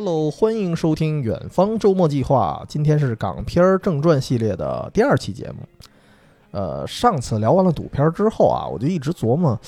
[0.00, 2.62] Hello，欢迎收听《远方周末计划》。
[2.68, 5.56] 今天是港片儿正传系列的第二期节目。
[6.52, 9.58] 呃，上次聊完了赌片之后啊，我就一直琢磨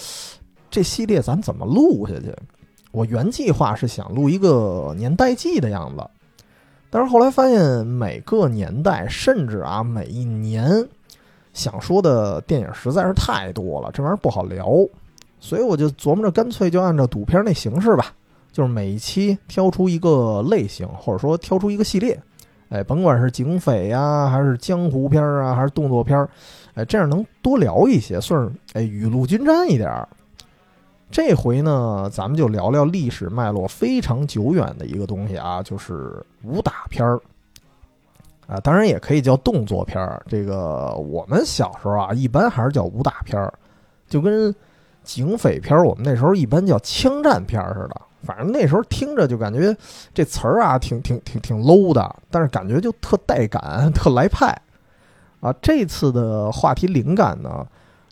[0.71, 2.33] 这系列咱怎么录下去。
[2.93, 6.07] 我原计划是想录一个年代记的样子，
[6.91, 10.87] 但是后来发现每个年代，甚至啊每一年
[11.53, 14.71] 想说的电影实在是太多了，这玩意儿不好聊，
[15.41, 18.15] 所以我就琢磨着干脆就按照赌片那形式吧，
[18.53, 22.21] 就是每一期挑出一个类型，或者说挑出一个系列，
[22.69, 26.29] 哎，甭管是警匪呀，还是江湖片儿啊，还是动作片儿，
[26.75, 30.09] 哎，这样能多聊一些，算是哎雨露均沾一点儿。
[31.13, 37.21] 这回呢，咱们就聊聊历史脉络非常久远的一个东西啊，就是武打片儿
[38.47, 40.23] 啊，当然也可以叫动作片儿。
[40.29, 43.53] 这个我们小时候啊，一般还是叫武打片儿，
[44.09, 44.55] 就跟
[45.03, 48.01] 警匪片儿我们那时候一般叫枪战片儿似的。
[48.23, 49.77] 反正那时候听着就感觉
[50.13, 54.57] 这词儿啊，挺挺挺挺 low 的，但是感觉就特带感， 特来派
[55.41, 55.53] 啊。
[55.63, 57.67] 这次的话题灵感呢？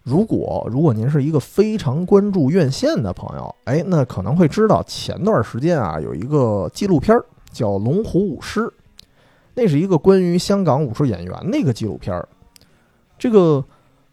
[0.05, 7.15] 如果如果您是一个非常关注院线的朋友，哎，那可能会知道前段时间啊有一个纪录片
[7.53, 8.61] 叫《龙虎舞狮》，
[9.55, 12.27] 那是一个关于香港武术演员的一个纪录片儿。
[13.19, 13.59] 这个《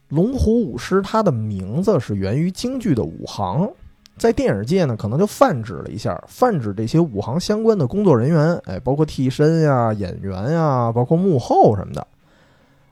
[0.10, 3.70] 龙虎舞狮》它的名字是源于京剧的武行，
[4.18, 12.08] 在电影界呢可能就泛指了一下，泛指这些武行相关的工作人员，哎，包括替身呀、演员呀，包括幕后什么的。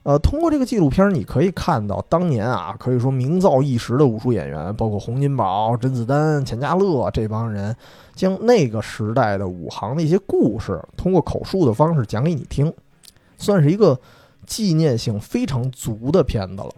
[0.04, 7.74] 呃，通过这个纪录片，你可以看到当年啊，可以说名噪一时的武术演员，包括洪金宝、甄子丹、钱嘉乐这帮人，
[8.14, 12.74] 将那个时代的武行的一些故事，通过口述的方式讲给你听，
[13.38, 13.98] 算是一个
[14.46, 16.74] 纪念性非常足的片子了。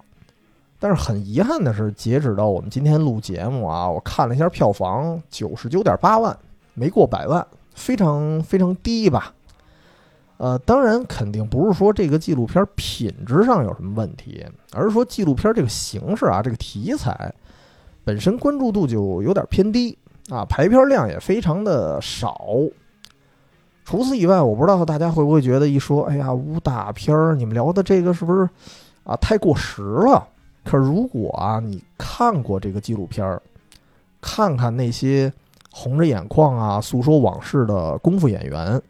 [0.88, 6.38] 但是很遗憾的是，截止到我们今天录节目啊，我看了一下票房，九十九点八万，
[6.75, 9.34] 没过百万，非常非常低吧。
[10.38, 17.34] 呃，当然肯定不是说这个纪录片品质上有什么问题，而是说纪录片这个形式啊，这个题材
[18.03, 19.97] 本身关注度就有点偏低
[20.29, 22.46] 啊，排片量也非常的少。
[23.85, 28.47] 除此以外，我不知道大家会不会觉得一说，哎呀，武打片儿，你们聊的这个是不是
[29.03, 30.28] 啊太过时了？
[30.66, 33.42] 可如果啊你看过这个纪录片儿，
[34.20, 35.31] 看看那些
[35.72, 38.81] 红着眼眶啊诉说往事的功夫演员。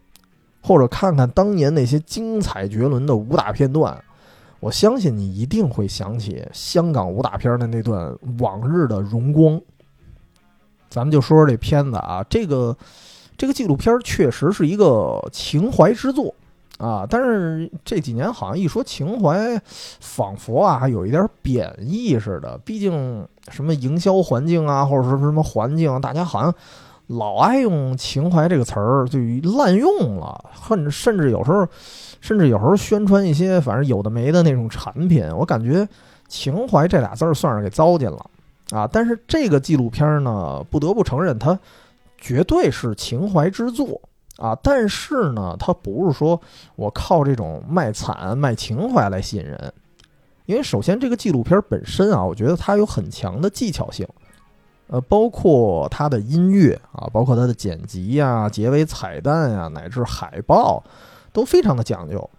[0.68, 4.03] 或者看看当年那些精彩绝伦的武打片段，
[4.59, 9.62] 我相信你一定会想起香港武打片的那段往日的荣光。
[10.90, 12.75] 咱们就说说这片子啊，这个
[13.38, 16.34] 这个纪录片确实是一个情怀之作
[16.78, 19.62] 啊，但是这几年好像一说情怀，
[20.00, 22.58] 仿佛啊有一点贬义似的。
[22.66, 26.53] 毕竟什么营销环境啊，或者说什么环境，大家好像。
[27.09, 29.19] 老爱用情怀这个词儿，就
[29.56, 31.68] 滥用了，甚甚至有时候，
[32.19, 35.88] 甚至有时候宣传一些反正有的没的那种产品，我感觉
[36.28, 38.25] 情怀这俩字儿算是给糟践了
[38.72, 38.90] 啊。
[38.92, 41.59] 但是这个纪录片呢，不得不承认它
[42.18, 44.02] 绝对是情怀之作
[44.38, 44.57] 啊。
[44.63, 46.40] 但是呢，它不是说
[46.75, 49.73] 我靠这种卖惨卖情怀来吸引人，
[50.46, 54.07] 因为首先这个纪录片本身啊，我觉得它有很强的技巧性。
[54.88, 60.84] 呃，包括它的音乐啊，包括它的剪辑呀、结尾彩蛋呀，乃至海报，
[61.34, 62.29] 都非常的讲究。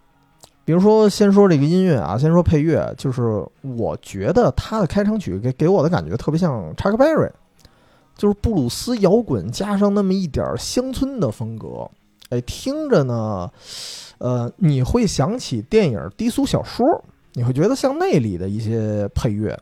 [0.64, 7.28] 比如说，先说这个音乐啊，先说配乐，就是我觉得它的开场曲给给我的感觉特别像查克·贝瑞，
[8.16, 11.88] 就是布鲁斯摇滚加上那么一点乡村的风格，
[12.30, 13.50] 哎，听着呢，
[14.18, 16.86] 呃，你会想起电影《低俗小说》，
[17.34, 19.58] 你会觉得像那里的一些配乐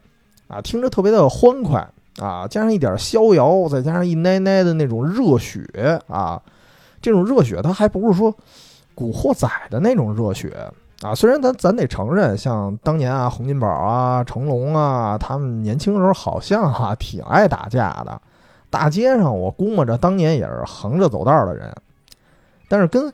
[0.49, 1.87] 啊，听着特别的欢快。
[2.21, 5.61] 啊，加上一点逍遥，再加上一奶奶的那种热血
[6.07, 6.41] 啊，
[7.03, 8.33] 这种热血它还不是说
[8.95, 10.57] 古惑仔的那种热血
[11.03, 11.13] 啊。
[11.13, 18.23] 虽然咱咱得承认，像当年啊，洪金宝啊、成龙啊，他们年轻时候好像哈挺爱打架的，
[18.75, 21.73] 大街上我估摸着当年也是横着走道的人。
[22.69, 23.13] 但是跟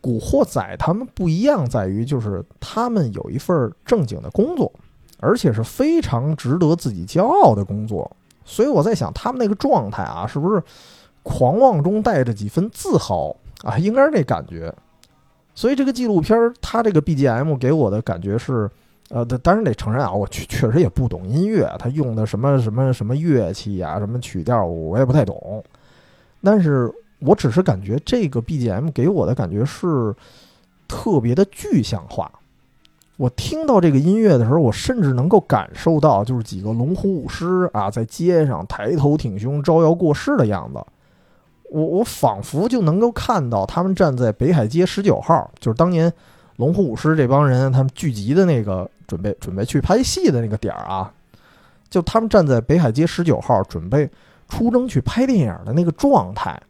[0.00, 4.72] 古惑仔他们不一样，在于就是他们有一份正经的工作，
[5.20, 8.10] 而且是非常值得自己骄傲的工作。
[8.44, 10.60] 所以我在想，他们那个状态啊，是不是
[11.22, 13.78] 狂妄中带着几分自豪啊？
[13.78, 14.74] 应该是这感觉。
[15.54, 18.68] 所以这个纪录片儿，它这个 BGM 给我的感觉是，
[19.10, 25.62] 呃，当然得承认啊，我确确实也不懂音乐，他用的什么什么什么乐器啊，什么曲调，我也不太懂。
[26.42, 30.14] 但是我只是感觉这个 BGM 给我的感觉是
[30.88, 32.30] 特别的具象化。
[33.16, 40.80] 我听到这个音乐的时候，我甚至能够感受到，就是几个龙虎舞狮啊，在街上抬头挺胸、招摇过市的样子。
[41.70, 46.12] 我我仿佛就能够看到他们站在北海街十九号，就是当年
[46.56, 51.12] 龙虎舞狮这帮人他们聚集的那个准备准备去拍戏的那个点儿啊，
[51.88, 54.08] 就他们站在北海街十九号准备
[54.48, 56.60] 出征去拍电影的那个状态，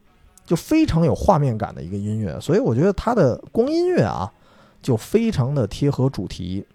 [0.45, 4.33] 就非常有画面感的一个音乐，所以我觉得它的光音乐啊
[4.83, 6.67] 就非常的贴合主题。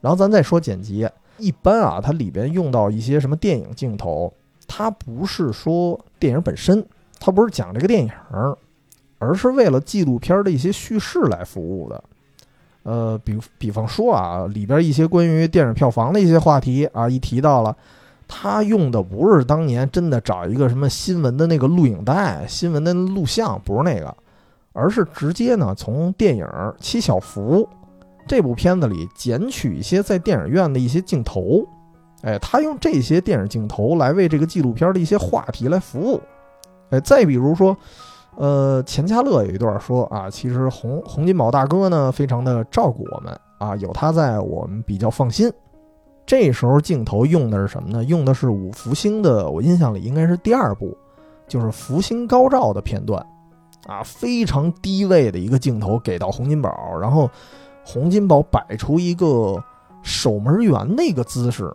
[0.00, 1.08] 然后咱再说剪辑，
[1.38, 4.32] 一般啊，它里边用到一些什么电影镜头，
[4.66, 6.86] 它不是说电影本身。
[7.18, 8.10] 它不是讲这个电影，
[9.18, 12.04] 而是为了纪录片的一些叙事来服务的。
[12.86, 17.76] 呃，比比方说啊，里边一些关于电影票房的一些话题啊，一提到了，
[18.28, 24.16] 他用的不是当年真的找一个什么新闻的那个录影带、新闻的录像，不是那个，
[24.72, 26.44] 而是直接呢从电影
[26.78, 27.62] 《七小福》
[28.28, 31.66] 这部片子里剪取一些在电影院的一些镜头，
[32.22, 36.22] 哎，他用这些电影镜头来为这个纪录片的一些话题来服务。
[36.90, 37.76] 哎，再比如说，
[38.36, 45.50] 呃，钱嘉乐有一段说啊，其实洪洪金宝大哥呢，非常的照顾我们啊，有他在，我们比较放心。
[46.26, 48.04] 这时候镜头用的是什么呢？
[48.04, 50.96] 用的是五福星的，我印象里应该是第二部，
[51.48, 53.24] 就是福星高照的片段，
[53.86, 57.30] 啊，非常低位的一个镜头给到洪金宝，然后
[57.84, 59.62] 洪金宝摆出一个
[60.02, 61.72] 守门员的一个姿势，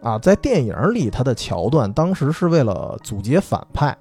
[0.00, 3.94] 啊，在电影里他的桥段当时是为了阻截反派。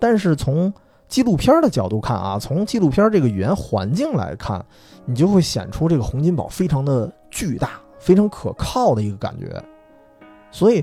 [0.00, 0.72] 但是从
[1.12, 4.64] 纪录片的角度看啊，从纪录片这个语言环境来看，
[5.04, 9.62] 你就会显出这个洪金宝非常的巨大、非常可靠的一个感觉。
[10.50, 10.82] 所以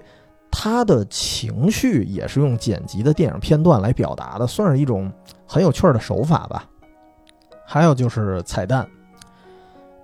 [0.52, 5.12] 他的情绪也是用剪辑的电影片段来表达的，算是一种
[5.48, 6.64] 很有趣的手法吧。
[7.66, 8.88] 还有就是彩蛋，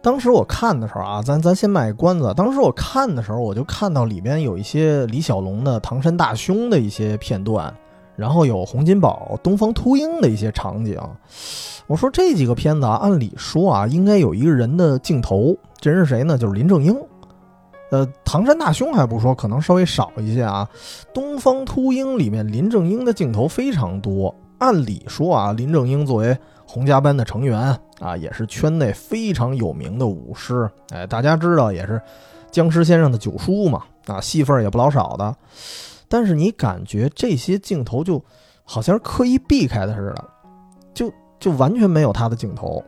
[0.02, 2.34] 当时我看的时候啊，咱咱先卖关子。
[2.36, 7.72] 当时我看的时候，我就看到里边有一些李小龙的唐山大兄的一些片段。
[8.16, 11.00] 然后有洪金宝、东方秃鹰的一些场景，
[11.88, 16.38] 我说这几个片子啊，按理说啊，应该有一个人的镜头，这人是谁呢？
[16.38, 16.96] 就是林正英。
[17.92, 20.68] 呃，唐山大兄还不说，可能稍微少一些啊。
[21.14, 26.36] 东方秃鹰里面林正英的镜头非常多，按理说啊，林正英作为
[26.66, 32.02] 洪家班的成员啊，也是圈内非常有名的武师，哎，大家知道也是
[32.50, 35.36] 僵尸先生的九叔嘛，啊，戏份也不老少的。
[36.16, 38.24] 但是你感觉这些镜头就
[38.64, 40.26] 好像是刻意避开的似的，
[40.94, 42.82] 就就完全没有他的镜头，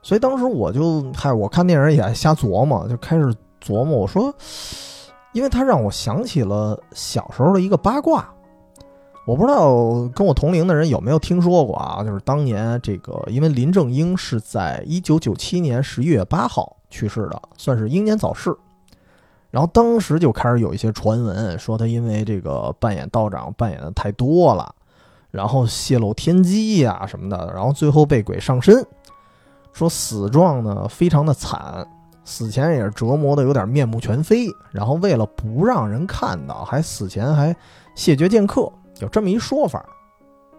[0.00, 3.26] 所以当时我就嗨，我看电影也瞎琢磨，就开始
[3.62, 4.34] 琢磨，我说，
[5.34, 8.26] 因为他让我想起了小时候的一个八卦，
[9.26, 18.56] 我不知道跟我同龄的人有没有听说过啊，就是当年这个，因为林正英是在一九九七年十一月八号去世的，算是英年早逝。
[19.52, 24.74] 然后当时就开始有一些传闻，说他因为这个扮演道长扮演的太多了，
[25.30, 28.82] 然后泄露天机呀什么的，然后最后被鬼上身，
[29.74, 31.86] 说死状呢非常的惨，
[32.24, 37.54] 死前也是折磨的有点面目全非，然后为了不让人看到，还死前还
[37.94, 39.84] 谢绝见客，有这么一说法。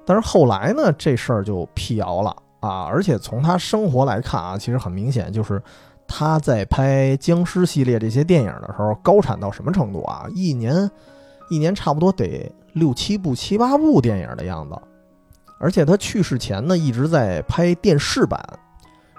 [0.05, 2.29] 但是后来呢，这事儿就辟谣了
[2.59, 5.59] 啊，而且从他生活来看啊，其实很明显就是。
[6.07, 10.25] 他在拍僵尸系列这些电影的时候，高产到什么程度啊？
[10.35, 10.89] 一年，
[11.49, 14.75] 一年差不多得六七部、七八部电影的样子。
[15.59, 18.41] 而且他去世前呢，一直在拍电视版，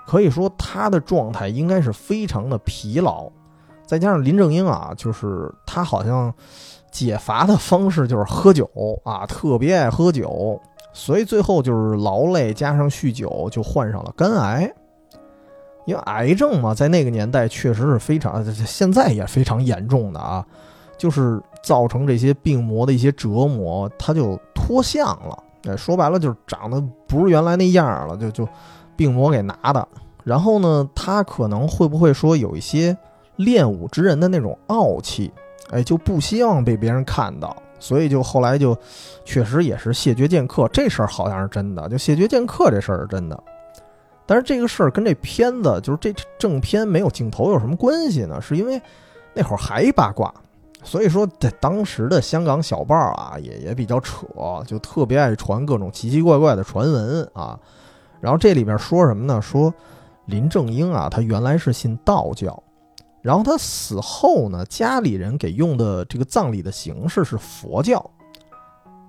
[0.07, 3.31] 可以说他的状态应该是非常的疲劳。
[3.87, 6.33] 再加上林正英啊，就是他好像
[6.91, 8.69] 解乏的方式就是喝酒
[9.05, 10.61] 啊，特别爱喝酒，
[10.93, 14.71] 所以最后就是劳累加上酗酒，就患上了肝癌。
[15.87, 20.45] 因为癌症嘛，在那个年代确实是非常，现在也非常严重的啊，
[20.97, 25.43] 就是造成这些病魔的一些折磨，他就脱相了。
[25.65, 28.49] 哎，说白了就是长得不是原来那样了，就就
[28.97, 29.87] 病魔给拿的。
[30.23, 32.97] 然后呢，他可能会不会说有一些
[33.37, 35.31] 练武之人的那种傲气，
[35.71, 38.75] 哎，就不希望被别人看到，所以就后来就
[39.25, 40.67] 确实也是谢绝剑客。
[40.69, 43.43] 这事儿好像是真的，就谢绝剑客这事儿是真的。
[44.27, 48.41] 但是这个事儿跟这片子就是这正片没有镜头有什么关系呢？
[48.41, 48.81] 是因为
[49.35, 50.33] 那会儿还八卦，
[50.83, 54.27] 所以说在当时的香港小报啊也也比较扯，
[54.67, 57.59] 就特别爱传各种奇奇怪怪的传闻啊。
[58.21, 59.43] 然后这里边说什么呢？
[59.43, 59.73] 说
[60.25, 62.63] 林正英啊，他原来是信道教，
[63.21, 68.11] 然后他死后呢，家里人给用的这个葬礼的形式是佛教。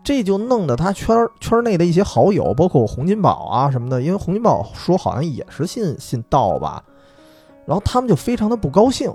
[0.06, 6.84] 这就弄得他圈圈内的一些好友，包括洪金宝啊什么的，因为洪金宝说好像也是信信道吧，
[7.66, 9.12] 然后他们就非常的不高兴。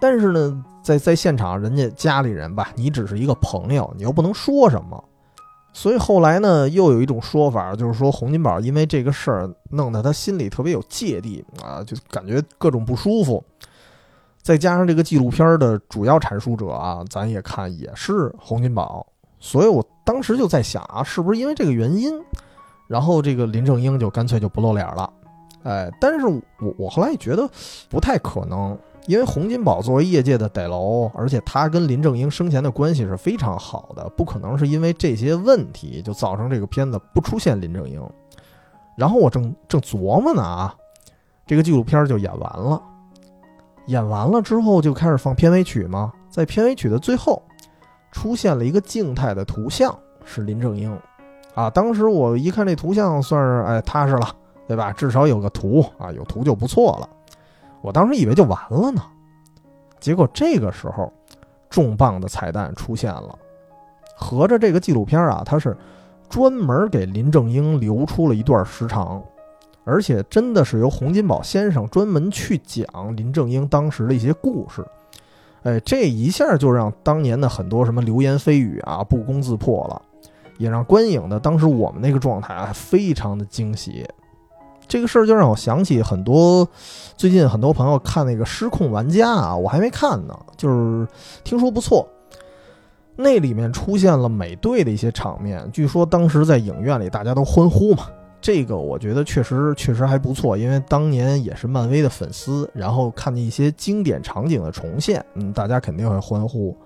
[0.00, 5.04] 但是呢，在在现场，人家家里人吧，你只是一个朋友，你又不能说什么，
[5.74, 13.44] 所以后来呢，又有一种说法，就是说洪金宝因为这个事儿弄得他心里特别有芥蒂啊，就感觉各种不舒服。
[14.40, 19.06] 再加上这个纪录片的主要阐述者啊，咱也看也是洪金宝，
[19.38, 22.12] 所以我当时就在想啊，是不是因为这个原因，
[22.88, 25.12] 然后这个林正英就干脆就不露脸了？
[25.62, 26.42] 哎，但是我
[26.78, 27.48] 我后来也觉得
[27.88, 28.78] 不太可能。
[29.06, 38.02] 因为洪金宝作为业界的逮楼，而且他跟林正英生前的关系是非常好的，不可能是因为这些问题就造成这个片子不出现林正英。
[38.96, 40.74] 然后我正正琢磨呢啊，
[41.46, 42.82] 这个纪录片就演完了，
[43.86, 47.40] 演完了之后就开始放片尾曲嘛，在片尾曲的最后
[48.16, 49.94] 出现了一个静态的图像，
[50.24, 50.90] 是林正英
[51.54, 51.68] 啊。
[51.68, 54.34] 当时我一看这图像，算是哎踏实了，
[54.66, 54.90] 对吧？
[54.90, 57.06] 至少有个图啊，有图就不错了。
[57.82, 59.02] 我当时以为就完了呢，
[60.00, 61.12] 结果这个时候，
[61.68, 63.38] 重磅的彩蛋出现了。
[64.16, 65.76] 合着这个纪录片啊，它是
[66.26, 69.22] 专门给林正英留出了一段时长，
[69.84, 74.82] 而且真的是由洪金宝先生专门去讲林正英当时的一些故事。
[75.66, 80.00] 哎，这一下就让当年的很多什么流言蜚语啊不攻自破了，
[80.58, 84.06] 也让观影的当时我们那个状态啊非常的惊喜。
[84.86, 86.68] 这个事儿就让我想起很多，
[87.16, 91.04] 最近很多朋友看那个《失控玩家》啊，我还没看呢，就是
[91.42, 92.08] 听说不错。
[93.16, 98.06] 那里面出现了美队的一些场面，据说当时在影院里大家都欢呼嘛。
[98.40, 106.76] 这个我觉得确实确实还不错，因为当年也是漫威的粉丝，然后看见一些经典场景的重现，嗯，大家肯定会欢呼。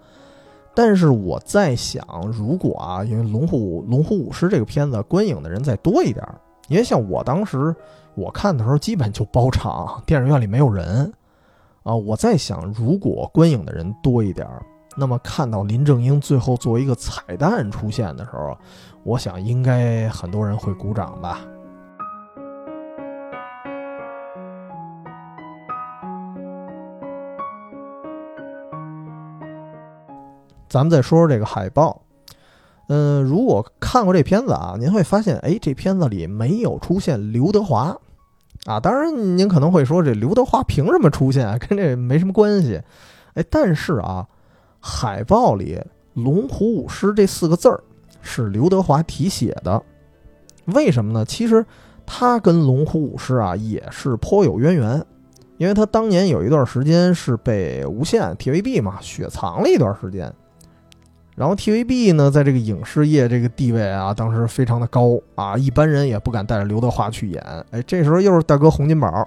[0.75, 2.03] 但是我在想，
[2.33, 6.25] 如果啊，因为《龙虎龙虎武师》这个片子观影的人再多一点。
[6.69, 7.75] 因为像我当时
[8.15, 11.13] 我看的时候，基本就包场，电影院里没有人
[11.83, 11.93] 啊。
[11.93, 14.47] 我在想，如果观影的人多一点，
[14.97, 18.57] 那么看到林正英最后作为一个彩蛋出现的时候，
[19.03, 21.41] 我想应该很多人会鼓掌吧。
[30.69, 32.03] 咱们再说说这个海报。
[32.87, 37.97] 嗯，如果看过这片子啊，您会发现，哎，这片子里没有出现刘德华，
[38.67, 41.57] 啊，当然您可能会说，这刘德华凭什么出现啊？
[41.57, 42.83] 跟这没什么关系，
[43.35, 44.27] 哎，但是啊，
[44.81, 45.81] 海报里
[46.15, 47.83] “龙虎舞狮”这四个字儿
[48.23, 49.83] 是刘德华题写的，
[50.67, 51.25] 为什么呢？
[51.25, 51.65] 其实
[52.05, 55.05] 他跟龙虎舞狮啊也是颇有渊源，
[55.57, 60.33] 因为他当年有一段时间是被无线 TVB 嘛雪藏了一段时间。
[61.37, 67.43] 然后 TVB 呢，在这个影视业这个地位啊，当时非常的高啊，一般人也不敢带着刘德华去演。
[67.71, 69.27] 哎，这时候又是大哥洪金宝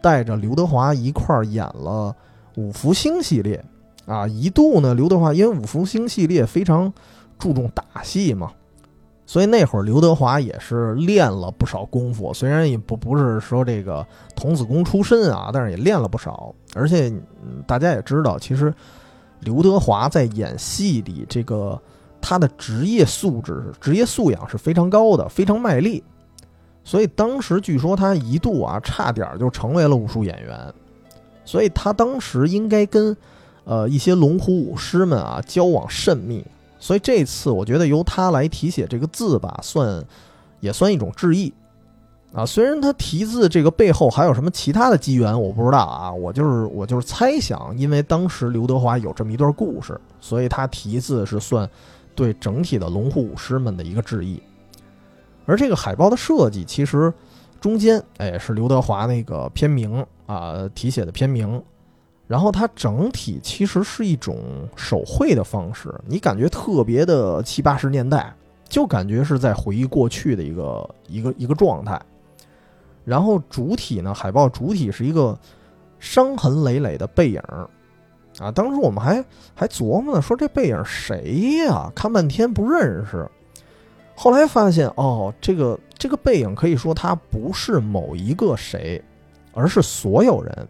[0.00, 2.14] 带着刘德华一块儿演了
[2.60, 3.62] 《五福星》系列
[4.06, 4.26] 啊。
[4.26, 6.90] 一度呢，刘德华因为《五福星》系列非常
[7.38, 8.50] 注重打戏嘛，
[9.26, 12.32] 所以那会儿刘德华也是练了不少功夫。
[12.34, 16.54] 虽然也不不是说这个童子功出身啊，但是也练了不少。
[16.74, 17.12] 而且
[17.66, 18.72] 大家也知道，其实。
[19.40, 21.78] 刘德华在演戏里，这个
[22.18, 26.02] 他的职业素质、职业素养是非常高的，非常卖力。
[26.82, 30.72] 所以当时据说他一度啊，差点就成为了武术演员。
[31.44, 33.14] 所以他当时应该跟
[33.64, 36.42] 呃一些龙虎武师们啊交往甚密。
[36.84, 40.04] 所以这次我觉得由他来题写这个字吧，算
[40.60, 41.50] 也算一种致意。
[42.34, 46.12] 啊，虽然他题字这个背后还有什么其他的机缘，我不知道啊。
[46.12, 51.66] 我就是我就是猜想，因为当时刘德华有这么一段故事，所以他题字是算
[52.14, 54.42] 对整体的龙虎武师们的一个致意。
[55.46, 57.10] 而这个海报的设计，其实
[57.62, 61.62] 中间哎是刘德华那个片名啊题写的片名，
[62.26, 68.34] 然后它整体其实是一种手绘的方式，你感觉特别的七八十年代，
[68.68, 72.00] 就感觉是在回忆过去的一个一个一个状态。
[73.04, 75.38] 然后主体呢，海报主体是一个
[75.98, 77.40] 伤痕累累的背影，
[78.38, 79.22] 啊，当时我们还
[79.54, 81.92] 还琢磨呢，说这背影谁呀？
[81.94, 83.28] 看半天不认识，
[84.16, 89.02] 后来发现哦，这个这个背影可以说他不是某一个谁，
[89.52, 90.68] 而是所有人，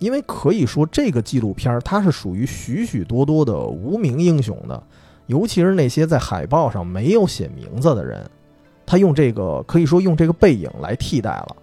[0.00, 4.82] 因为可以说这个纪录片它是属于许许多多的无名英雄的，
[5.26, 8.28] 尤其是那些在海报上没有写名字的人。
[8.86, 11.56] 他用这个可以说用这个背影来替代了，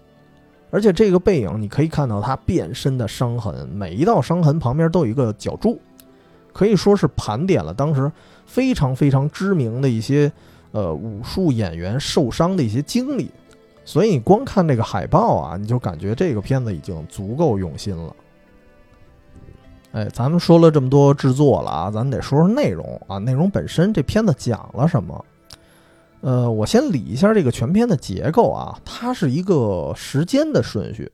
[0.69, 5.77] 而且这个背影你可以看到他变身的伤痕，每一道伤痕旁边都有一个脚注，
[6.53, 8.09] 可以说是盘点了当时
[8.45, 10.31] 非常非常知名的一些
[10.71, 13.29] 呃武术演员受伤的一些经历，
[13.83, 18.15] 所以你光看这个海报啊，你就感觉这个片子已经足够用心了。
[19.93, 25.25] 哎，咱们说了这么多制作了啊，咱得说说内容啊，内容本身这片子讲了什么？
[26.21, 31.11] 呃，我先理一下这个全片的结构啊，它是一个时间的顺序。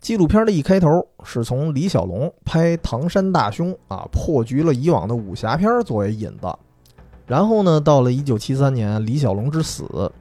[0.00, 6.54] 纪录片的一开头是从李小龙拍《唐山大兄》啊，破局了以往的武侠片作为引子，
[7.26, 10.12] 然后呢，到了一九七三年李小龙之死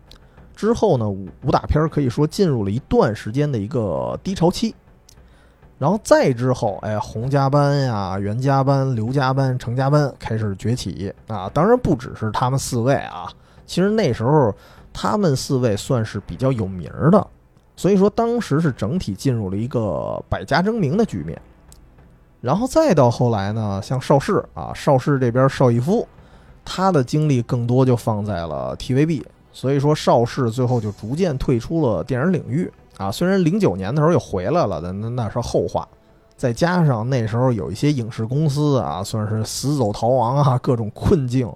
[0.56, 4.74] 之后呢，武武打片可以说进入了一段时间的一个低潮期，
[5.80, 13.28] 然后再之后，哎，洪家班呀、袁家班、刘家班、程家班开始崛起啊，当然不只是他们四位啊，
[13.66, 14.54] 其实那时候
[14.92, 17.28] 他们四位算是比较有名的。
[17.76, 21.40] 所以说，当时是整体进入了一个百家争鸣的局面，
[22.42, 26.08] 然后再到后来呢，像邵氏啊，邵氏这边邵逸夫，
[26.66, 33.12] 他的精力更多就放在了 TVB，所以说邵氏最后就逐渐退出了电影领域啊。
[33.12, 35.88] 虽然零九年的时候又回来了，但那那是后话。
[36.36, 41.52] 再加上那时候有一些影视公司啊，算是死走逃亡啊，各种困境，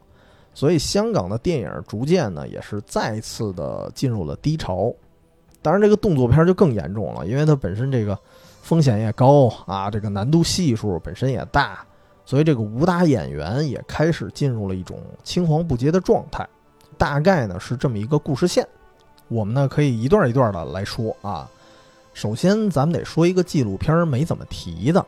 [0.56, 4.92] 所以香港的电影逐渐呢也是再次的进入了低潮。
[5.62, 8.18] 当然，这个动作片就更严重了，因为它本身这个
[8.64, 11.86] 风险也高啊，这个难度系数本身也大，
[12.26, 16.48] 所以这个武打演员也开始进入了一种青黄不接的状态。
[16.98, 18.68] 大概呢是这么一个故事线，
[19.32, 21.50] 我们呢可以一段一段的来说啊。
[22.14, 25.06] 首先，咱们得说一个纪录片没怎么提的。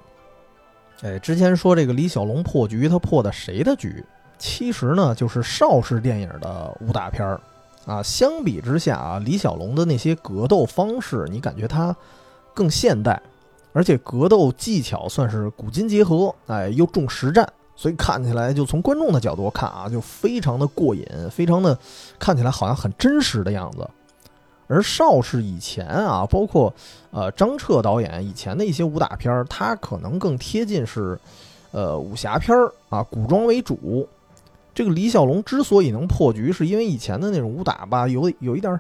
[1.01, 4.01] 哎，之前说这个李小龙破局，他破的谁的局？
[4.39, 7.41] 其实呢，就是邵氏电影的武打片儿。
[7.85, 11.93] 啊，相比之下啊，李小龙的那些格斗方式，你感觉他
[12.53, 13.21] 更现代，
[13.73, 21.77] 而且格斗技巧算是古今结合，哎，又重实战，所以看起来就从观众的角度看啊，就非常的过瘾，非常的
[22.17, 23.85] 看起来好像很真实的样子。
[24.67, 26.73] 而邵氏以前啊，包括
[27.11, 31.17] 呃张彻导演以前的一些武打片儿，他可能更贴近是
[31.71, 34.07] 呃武侠片儿啊，古装为主。
[34.73, 38.79] 这个李小龙之所以能破局，是因为以前的那种武打吧，有有一点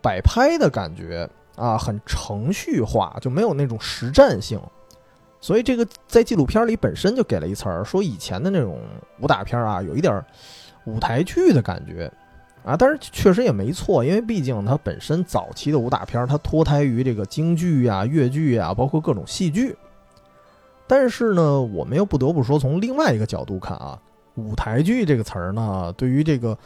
[0.00, 4.60] 摆拍的感觉啊，很程序化，就没有那种实战性。
[5.40, 8.78] 所以这个在纪录片里本身就给了一词儿，说以前的那种
[9.18, 10.24] 武打片啊，有一点
[10.84, 12.08] 舞台剧的感觉
[12.64, 12.76] 啊。
[12.76, 19.76] 但是确实也没错，因为毕竟它本身早期的武打片，它脱胎于这个京剧呀、越剧呀，包括各种戏剧。
[20.86, 23.98] 但是呢，我们又不得不说，从另外一个角度看啊。
[24.36, 26.56] 舞台剧这个词儿呢，对于这个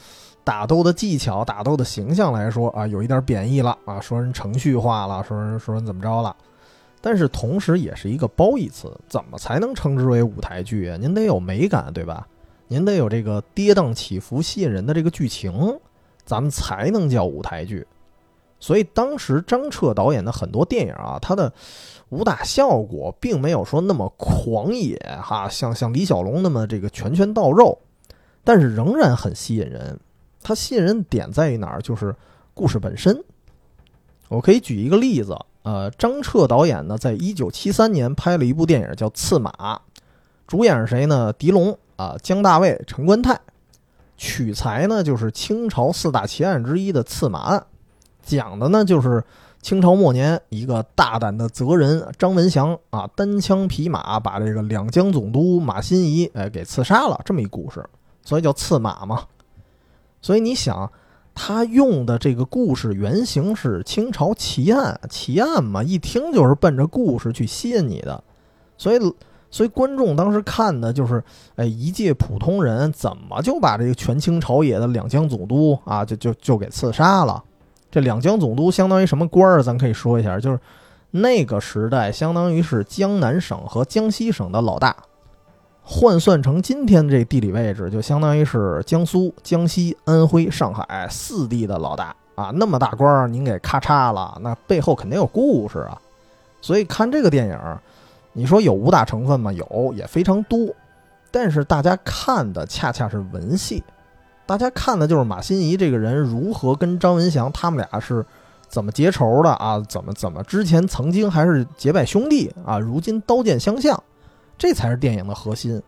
[0.44, 6.34] 打斗的技巧、打斗的形象来说啊，有一点贬义了啊，说人程序化了，说人说人怎么着了。
[7.00, 10.96] 但是同时也是一个褒义词，怎么才能称之为舞台剧啊？
[10.96, 12.24] 您得有美感，对吧？
[12.68, 15.78] 您得有这个跌宕起伏、吸引人的这个剧情，
[16.24, 17.86] 咱们才能叫舞台剧。
[18.58, 21.52] 所以当时张彻导演的很多电影啊，他的。
[22.10, 27.76] 武打效果并没有说那么狂野哈，像像李小龙那么这个拳拳到肉，
[28.44, 29.98] 但是仍然很吸引人。
[30.40, 31.82] 他吸引人点在于哪儿？
[31.82, 32.14] 就是
[32.54, 33.24] 故事本身。
[34.28, 39.50] 我可以举一个例子，呃，张彻导演呢，在一九七三年拍了一部电影叫《刺马》，
[40.46, 41.32] 主演是谁呢？
[41.32, 43.40] 狄龙啊，姜大卫、陈观泰，
[44.16, 47.66] 取材呢就是清朝四大奇案之一的刺马案，
[48.22, 49.24] 讲的呢就是。
[49.62, 57.84] 清朝末年，一个大胆的泽人张文祥啊，单枪匹马把这个两江总督马新贻哎给刺杀了，这么一故事，
[58.22, 59.24] 所以叫刺马嘛。
[60.22, 60.88] 所以你想，
[61.34, 68.22] 他用的这个故事原型是清朝奇案，奇案嘛，一听就是奔着故事去吸引你的。
[68.78, 69.00] 所以，
[69.56, 77.42] 所以观众当时看的就是，哎，一介普通人怎么就把这个权倾朝野的两江总督啊，就就就给刺杀了？
[77.90, 79.62] 这两江总督相当于什么官儿？
[79.62, 80.60] 咱可以说一下，就是
[81.10, 84.94] 那个时代相当于是江南省和江西省的老大，
[85.82, 92.52] 换算成今天这地理位置，就相当于是江苏、江西、安徽、上海四地的老大啊！
[92.54, 95.98] 那么大官儿，您给咔嚓了，那背后肯定有故事啊！
[96.60, 97.58] 所以看这个电影，
[98.36, 99.50] 你说有武打成分吗？
[99.50, 100.68] 有，也非常多，
[101.30, 103.82] 但是大家看的恰恰是文戏。
[104.44, 108.24] 大家看的就是马新贻这个人如何跟张文祥他们俩是
[108.68, 109.82] 怎么结仇的啊？
[109.88, 112.78] 怎么怎么之前曾经还是结拜兄弟啊？
[112.78, 114.00] 如今刀剑相向，
[114.58, 115.82] 这才是电影的核心。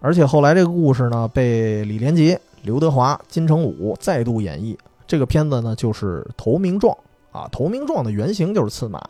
[0.00, 4.76] 而且后来这个故事呢，被李连杰、刘德华、金城武再度演绎。
[5.06, 6.94] 这个片子呢，就是《投名状》
[7.38, 9.00] 啊，《投名状》的原型就是刺马。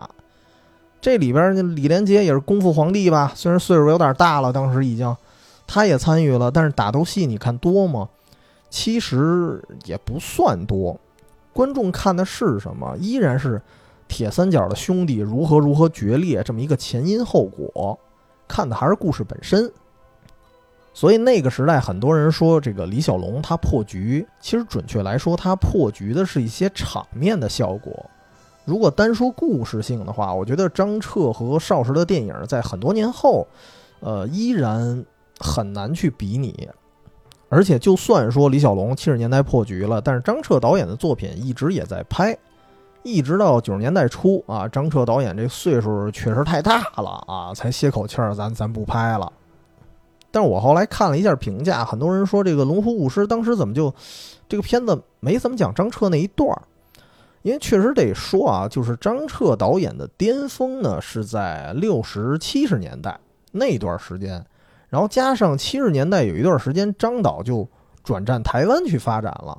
[1.02, 3.32] 这里边李连杰也是功夫皇帝吧？
[3.34, 5.14] 虽然岁数有点大了，当时已经，
[5.66, 8.08] 他也参与了，但是打斗戏你看多吗？
[8.70, 10.98] 其实也不算多，
[11.52, 12.96] 观众看的是什么？
[12.98, 13.60] 依然是
[14.06, 17.98] 铁三角的兄弟如何如何决裂这么一个前因后果，
[18.46, 19.68] 看的还是故事本身。
[20.94, 28.08] 所以那个时代，很多人说这个李小龙他破局，其实准确来说，他破局的是一些场面的效果。
[28.64, 33.46] 如果单说故事性的话，我觉得张彻和邵氏的电影在很多年后，
[34.00, 35.04] 呃，依然
[35.38, 36.68] 很难去比拟。
[37.48, 42.34] 而且，就算说李小龙七十年代破局了，但是张彻导演的作品一直也在拍，
[43.02, 49.30] 一直到九十年代初啊，张彻导演这岁数确实太大了啊，才歇口气儿，咱咱不拍了。
[50.30, 53.92] 但是我后来看了一下评价，很多人说这个《龙虎舞狮》当时怎么就
[54.48, 56.62] 这个片子没怎么讲张彻那一段儿，
[57.42, 63.18] 因为确实得说啊，就是张彻导演的巅峰呢是在六十七十年代
[63.50, 64.44] 那段时间，
[64.88, 67.68] 然后加上七十年代有一段时间张导就
[68.04, 69.58] 转战台湾去发展了，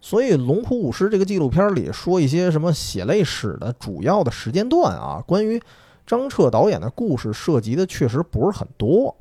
[0.00, 5.60] 所以《龙虎舞狮》这个纪录片里说一些什么血泪史的主要的时间段啊，关于
[6.06, 9.14] 张彻导演的故事涉及的确实不是很多。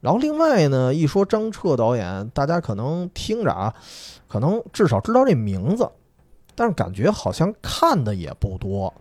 [0.00, 3.72] 然后另外呢，一说张彻导演，大家可能听着啊，
[4.26, 5.88] 可能至少知道这名字，
[6.54, 8.92] 但是感觉好像看的也不多。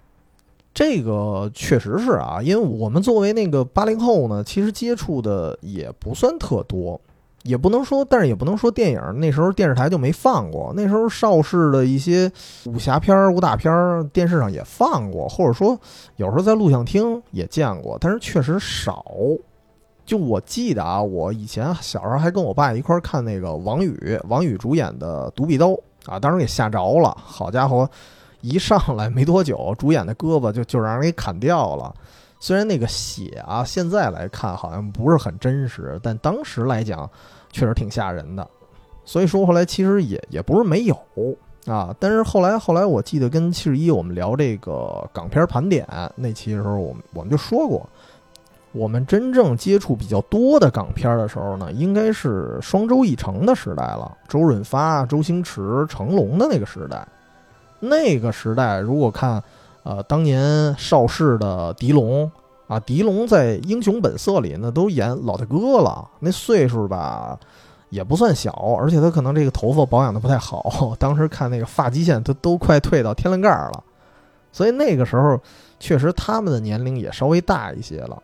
[0.74, 7.00] 这个确实是啊，因为我们作为那个八零后呢，其实接触的也不算特多，
[7.44, 10.72] 也不能说，但是也不能说电影那时候电视台就没放过。
[10.74, 12.32] 那时候邵氏的一些
[12.68, 15.78] 武侠片、武打片，电视上也放过，或者说
[16.16, 19.04] 有时候在录像厅也见过，但是确实少。
[20.06, 25.68] 就我记得啊，我以前小时候还跟我爸一块儿看那个王宇，王宇主演的《独臂刀》
[26.06, 27.16] 啊，当时给吓着了。
[27.24, 27.90] 好家伙，
[28.42, 31.94] 一上来没多久，主演的胳膊就就让人给砍掉了。
[32.40, 37.10] 虽然那个血啊，现在来看好像不是很真实，但当时来讲
[37.52, 38.48] 确实挺吓人的。
[39.06, 40.96] 所以说后来其实也也不是没有
[41.66, 47.88] 啊，但是后来后来我记得跟七十一我们聊这个港片盘点那期的时候，我们我们就说过。
[48.74, 54.18] 我们真正接触比较多的港片的时候呢，应该是双周一成的时代了。
[54.30, 57.06] 周润发、周星驰、成龙的那个时代，
[57.80, 59.44] 那个时代如果看，
[59.84, 62.32] 呃，当年邵氏的狄龙
[62.68, 67.38] 啊，狄龙在《英雄本色》里那都演老大哥了，那岁数吧
[67.90, 73.84] 也不算小，而且他可能这个头发保养的不太好，当时看那个发际线都都快退到天灵盖了，
[74.54, 75.38] 所以那个时候
[75.78, 78.18] 确实他们的年龄也稍微大一些了。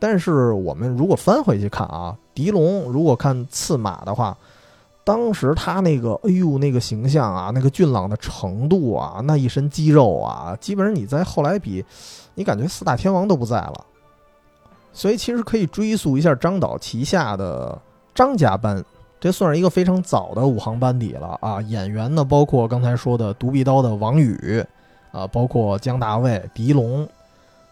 [0.00, 4.36] 但是我们如果翻回去看啊，狄龙如果看刺马的话，
[5.04, 11.84] 当时他那个哎呦那个形象啊，那个俊朗的程度啊，那一身肌肉啊，基本上你在后来比，
[12.34, 13.84] 你感觉四大天王都不在了。
[14.92, 17.78] 所以其实可以追溯一下张导旗下的
[18.14, 18.82] 张家班，
[19.20, 21.60] 这算是一个非常早的武行班底了啊。
[21.62, 24.64] 演员呢，包括刚才说的独臂刀的王宇，
[25.12, 27.06] 啊，包括姜大卫、狄龙。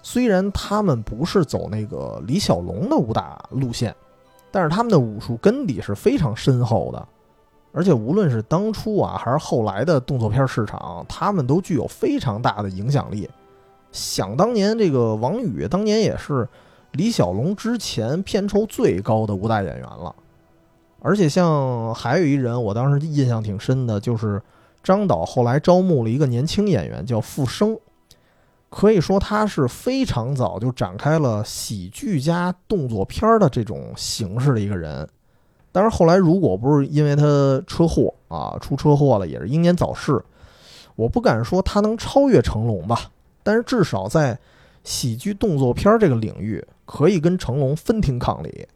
[0.02, 3.94] 虽然他们不是走那个李小龙的武打路线，
[4.50, 7.08] 但是他们的武术根底是非常深厚的，
[7.72, 13.28] 而且无论是当初啊还是后来的动作片市场，他们都具有非常大的影响力。
[13.90, 16.48] 想当年，这个王宇当年也是
[16.92, 20.14] 李小龙之前片酬最高的武打演员了。
[21.00, 24.42] 而且像还有一人，我当时印象挺深的，就是
[24.82, 27.78] 张导后来招募了一个年轻演员，叫傅生。
[28.70, 35.09] 可以说他是非常早就展开了喜剧加动作片的这种形式的一个人，
[35.72, 37.24] 但是后来如果不是因为他
[37.66, 40.22] 车祸啊出车祸了，也是英年早逝，
[40.96, 43.11] 我不敢说他能超越成龙吧，
[43.42, 44.38] 但是至少在
[44.85, 48.68] 喜剧动作片这个领域可以跟成龙分庭抗礼，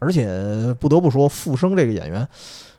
[0.00, 2.26] 而且不得不说傅生这个演员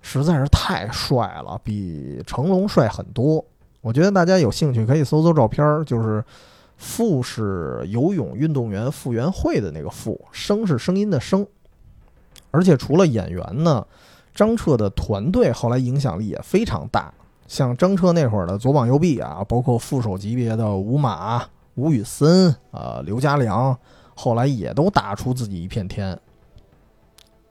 [0.02, 3.44] 实在是太帅了，比成龙帅很多。
[3.82, 6.24] 我觉得大家有兴趣可以搜搜照片儿，就是
[6.80, 11.46] “傅”是游泳运动员傅园慧的那个“傅”，“声”是声音的“声”。
[12.50, 13.86] 而且除了演员呢，
[14.34, 17.14] 张彻的团队后来影响力也非常大。
[17.48, 21.44] 像张彻那会儿的左膀右臂啊，包括副手级别的吴马、
[21.76, 23.78] 吴宇森啊、刘家良，
[24.16, 26.18] 后来也都打出自己一片天。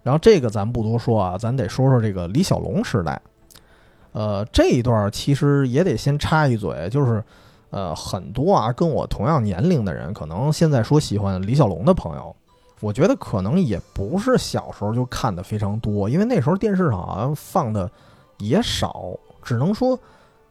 [0.03, 3.21] 然后这个咱不多说啊，咱得说说这个李小龙时代。
[4.13, 7.23] 呃，这一段其实也得先插一嘴，就是，
[7.71, 12.35] 呃，很多啊跟我同样年龄的人，可能现在说喜欢李小龙的朋友，
[12.81, 17.91] 我觉得可能也不是小时候就看的非常多，因为那时候电视上好像放的
[18.39, 19.11] 也少，
[19.43, 19.99] 只能说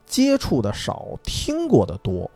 [0.05, 2.29] 接触的少，听过的多。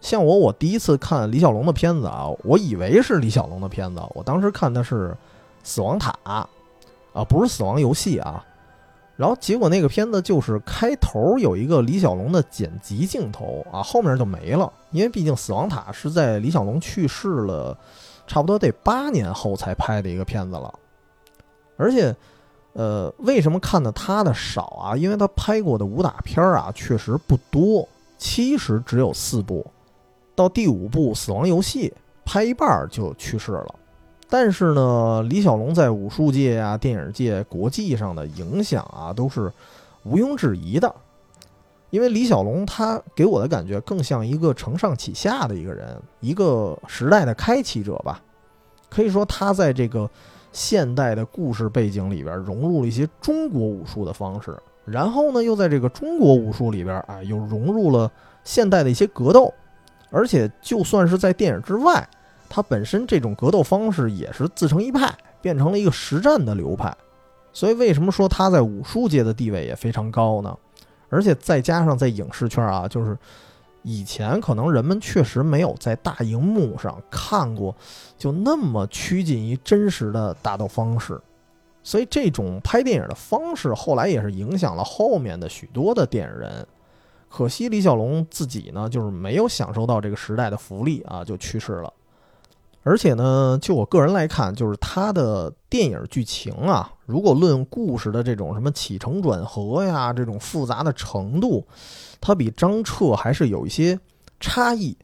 [0.00, 5.08] 像我，我第一次看李小龙的片子啊，我以为是李小龙的片子，我当时看的是
[5.64, 6.46] 《死亡塔》，啊，
[7.28, 8.44] 不是《死亡游戏》啊。
[9.18, 17.76] 然后结果那个片子就是开头有一个李小龙的剪辑镜头啊，后面就没了，因为毕竟《死亡塔》是在李小龙去世了
[18.28, 20.72] 差不多得八年后才拍的一个片子了。
[21.76, 22.14] 而且，
[22.74, 24.96] 呃，为什么看的他的少啊？
[24.96, 29.66] 因为他拍过的武打片儿啊，确实不多，其实只有四部，
[30.36, 31.88] 到第五部《死亡游戏》
[32.24, 33.74] 拍一半就去世了。
[34.30, 39.50] 但是呢，李小龙在武术界啊、电影界、国际上的影响啊，都是
[40.04, 40.94] 毋庸置疑的。
[41.90, 48.20] 因为李小龙他给我的感觉更像一个承上启下的一个人，一个时代的开启者吧。
[48.90, 50.08] 可以说，他在这个
[50.52, 58.12] 现代的故事背景里边融入了一些中国武术的方式，然后呢，又在这个中国武术里边啊，又融入了
[58.44, 59.54] 现代的一些格斗。
[60.10, 62.06] 而且，就算是在电影之外。
[62.48, 66.96] 他本身这种格斗方式也是自成一派，变成了一个实战的流派，
[67.52, 70.56] 所以为什么说他在武术界的地位也非常高呢？
[71.10, 73.16] 而且再加上在影视圈啊，就是
[73.82, 77.74] 以前可能人们确实没有在大荧幕上看过
[78.18, 81.18] 就那么趋近于真实的打斗方式，
[81.82, 86.66] 所以这种拍电影的方式后来也是影响了后面的许多的电影人。
[87.30, 91.92] 可惜李小龙自己呢，就是没有享受到这个时代的福利啊，就去世了。
[92.88, 101.66] 而且呢，就我个人来看，就是他的电影剧情啊，如果论故事的这种什么起承转合呀，这种复杂的程度，
[102.18, 104.00] 他比张彻还是有一些
[104.40, 104.96] 差异。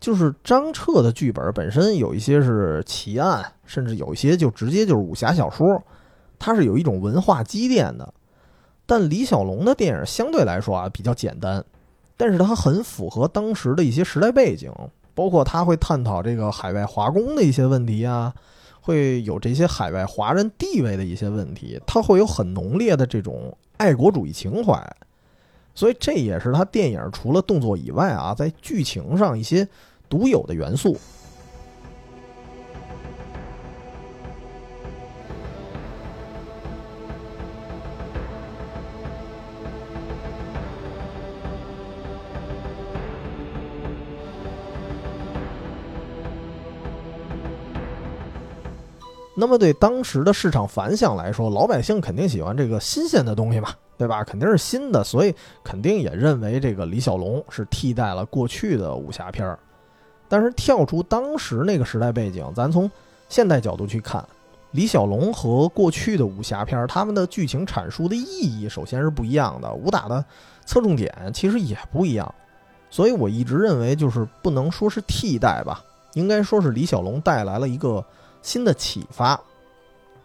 [0.00, 5.80] 就是张彻的剧本本身有一些是奇案，甚至有一些就直接就是武侠小说，
[6.40, 8.12] 它是有一种文化积淀的。
[8.84, 11.64] 但李小龙的电影相对来说啊比较简单，
[12.16, 14.72] 但是它很符合当时的一些时代背景。
[15.14, 18.32] 包括他会探讨这个海外华工的一些问题啊，
[18.80, 24.80] 会有这些海外华人地位的一些问题，他会有很浓烈的这种爱国主义情怀，
[25.74, 29.68] 所以这也是他电影除了动作以外啊，在剧情上一些
[30.08, 30.96] 独有的元素。
[49.34, 54.22] 那么对当时的市场反响来说，老百姓肯定喜欢这个新鲜的东西嘛，对吧？
[54.22, 59.58] 肯定是新的，所以肯定也认为这个李小龙是替代了过去的武侠片儿。
[60.28, 62.90] 但是跳出当时那个时代背景，咱从
[63.30, 64.22] 现代角度去看，
[64.72, 70.22] 李小龙和过去的武侠片儿，他们的剧情阐述的意义首先是不一样的，武打的
[70.66, 72.34] 侧重点其实也不一样。
[72.90, 78.04] 所以我一直认为，就是不能说是替代吧，应该说是李小龙带来了一个。
[78.42, 79.40] 新的启发，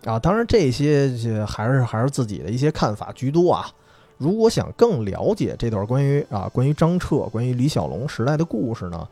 [0.04, 3.70] 啊，当然这些还是还是自己的一些看法居多啊。
[4.18, 9.08] 如果想更了解这段关于啊关于张彻、关于李小龙时代的故事呢，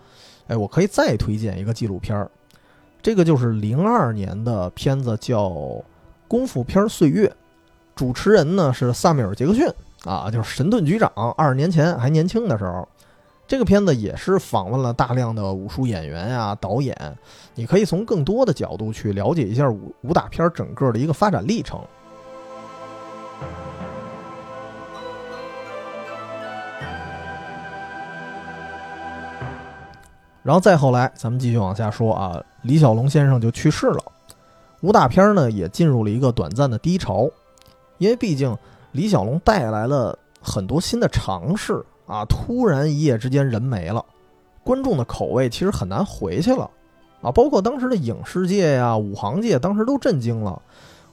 [0.48, 2.30] 哎，我可以再推荐一个纪录片儿，
[3.04, 5.50] 这个就是零二年的片子，叫
[6.28, 7.28] 《功夫片岁月》，
[7.96, 9.68] 主持人呢是萨米尔·杰克逊
[10.06, 12.88] 啊，就是神盾局长，二十年前还年轻的时候。
[13.48, 16.96] 这个片子也是访问了大量的武术演员呀、导演，
[17.54, 21.80] 你可以从更多的角度去了解一下武武打片整个的一个发展历程。
[30.42, 34.04] 然后再后来，咱们继续往下说啊，李小龙先生就去世了，
[34.82, 37.30] 武打片呢也进入了一个短暂的低潮，
[38.00, 38.58] 因为毕竟
[38.92, 41.86] 李小龙带来了很多新的尝试。
[42.06, 42.24] 啊！
[42.26, 44.06] 突然一夜之间人没了，
[44.64, 46.70] 观众的口味其实很难回去了，
[47.22, 47.32] 啊！
[47.32, 50.62] 包括当时的影视界呀、武行界，当时都震惊了。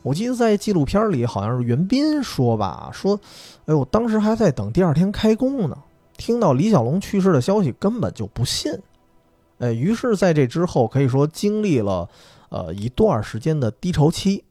[0.02, 3.18] 我记得在纪录片里，好像是袁彬说吧，说
[3.66, 5.78] ：“哎呦，当时还在等第二天开工呢，
[6.16, 8.76] 听到李小龙去世的消息，根本就不信。”
[9.60, 12.08] 哎，于是在这之后，可以说经历了
[12.48, 14.42] 呃一段时间的低潮期，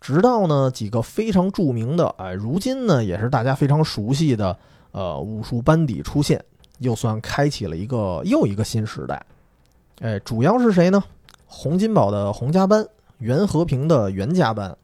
[0.00, 4.58] 直到呢几个非常著名的，哎，如今呢也是大家非常熟悉的。
[4.96, 6.42] 呃，武术班底出现，
[6.78, 9.22] 又算开启了一个又一个新时代。
[10.00, 11.04] 哎，主要是谁呢？
[11.44, 12.82] 洪金宝的洪家班、
[13.18, 14.74] 袁和平的袁家班、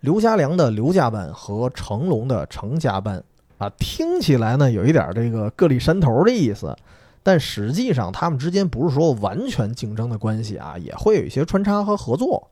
[0.00, 3.24] 刘家良的刘家班和成龙的成家班
[3.56, 6.76] 啊，听起来呢有一点这个各立山头的意思，
[7.22, 12.46] 但实际上他们之间不是说完全竞争的关系啊，也会有一些穿插和合作。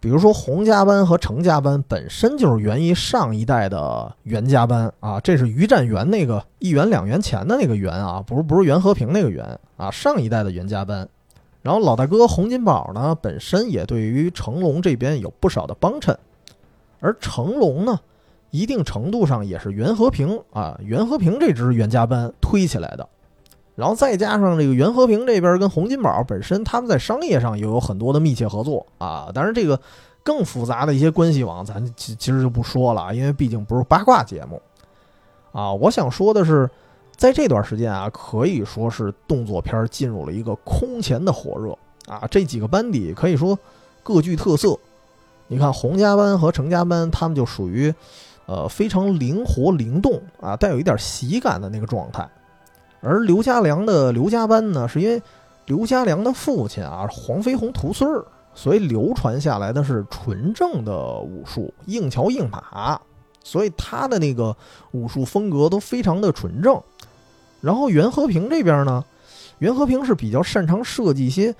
[0.00, 11.08] 比如说，洪家班和程家班本身就是源于上一代的袁家班啊，这是于占元那个一元两元钱的那个元啊，不是不是袁和平那个袁啊，上一代的袁家班。
[11.62, 16.16] 然后老大哥洪金宝呢，本身也对于成龙这边有不少的帮衬，
[17.00, 17.98] 而成龙呢，
[18.50, 23.08] 一定程度上也是袁和平啊，袁和平这支袁家班推起来的。
[23.78, 29.30] 然后再加上这个袁和平这边跟洪金宝本身，他们在商业上也有很多的密切合作啊。
[29.32, 29.80] 当然，这个
[30.24, 34.60] 更复杂的一些关系网，咱其其实就不说了，因为毕竟不是八卦节目
[35.52, 35.72] 啊。
[35.72, 36.68] 我想说的是，
[37.14, 41.72] 在这段时间啊，可以说是动作片进入了一个空前的火热
[42.12, 42.26] 啊。
[42.28, 43.56] 这几个班底可以说
[44.02, 44.76] 各具特色。
[45.46, 47.94] 你看洪家班和程家班，他们就属于
[48.46, 52.28] 呃非常灵活灵动啊，带有一点喜感的那个状态。
[53.00, 55.22] 而刘家良的刘家班呢，是因为
[55.66, 63.00] 刘家良的父亲啊黄飞鸿屠孙儿，所以流传下来的是纯正的武术，硬桥硬马，
[63.42, 64.56] 所以他的那个
[64.92, 66.80] 武术风格都非常的纯正。
[67.60, 69.04] 然后袁和平这边呢，
[69.58, 71.54] 袁和平是比较擅长设计一些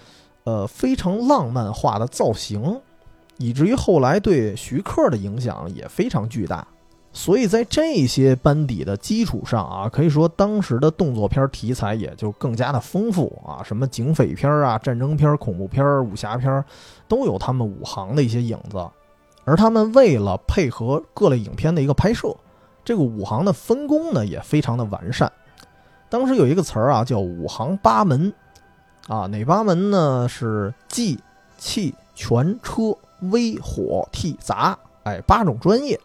[0.45, 2.81] 呃非常浪漫化的造型。
[3.41, 6.67] 以至于后来对徐克的影响也非常巨大，
[7.19, 16.65] 所以在这些班底的基础上啊，可以说当时的动作片题材也就更加的丰富啊，什么警匪片啊、战争片、恐怖片、武侠片，
[17.09, 18.89] 都有他们武行的一些影子。
[19.45, 22.33] 而他们为了配合各类影片的一个拍摄，
[22.85, 25.31] 这个武行的分工呢也非常的完善。
[26.09, 28.33] 当时有一个词儿啊，叫武行八门，
[29.09, 30.29] 啊，哪八门呢？
[30.29, 31.19] 是技、
[31.59, 32.97] 气、拳、车。
[33.33, 35.99] 微火替杂，哎，八种专业。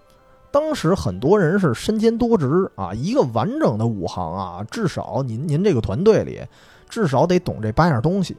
[0.54, 6.40] 当时很多人是身兼多职啊，一个完整的武行啊，至少您您这个团队里
[6.88, 8.38] 至少得懂这八样东西。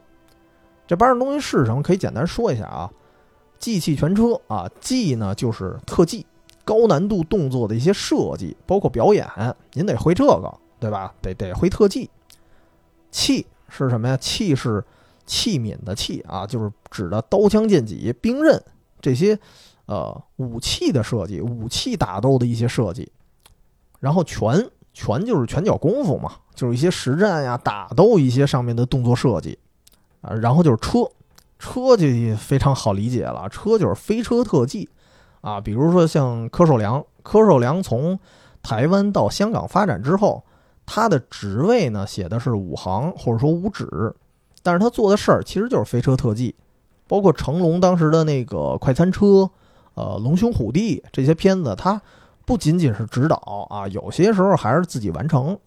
[0.87, 1.83] 这八样东西是什么？
[1.83, 2.89] 可以简单说一下啊。
[3.59, 6.25] 技气全车啊，技呢就是特技，
[6.63, 9.27] 高难度动作的一些设计，包括表演，
[9.73, 11.13] 您得会这个，对吧？
[11.21, 12.09] 得得会特技。
[13.11, 14.15] 气是什么呀？
[14.15, 14.81] 气是。
[15.27, 18.63] 器皿的器啊，就是指的刀枪剑戟、兵刃
[19.01, 19.39] 这些，
[19.85, 23.11] 呃，武器的设计，武器打斗的一些设计。
[23.99, 29.57] 然后拳拳就是拳脚功夫嘛，就是一些实战呀、打斗一些上面的动作设计
[30.21, 30.33] 啊。
[30.33, 30.99] 然后就是车，
[31.59, 34.89] 车就非常好理解了，车就是飞车特技
[35.41, 35.59] 啊。
[35.59, 38.19] 比如说像柯受良，柯受良从
[38.61, 40.43] 台湾到香港发展之后，
[40.85, 44.15] 他的职位呢写的是武行或者说武指。
[44.61, 46.55] 但是他做的事儿其实就是飞车特技，
[47.07, 49.49] 包括成龙当时的那个快餐车，
[49.95, 52.01] 呃，龙兄虎弟这些片子，他
[52.45, 55.57] 不仅仅是指导啊，有些时候还是自己完成。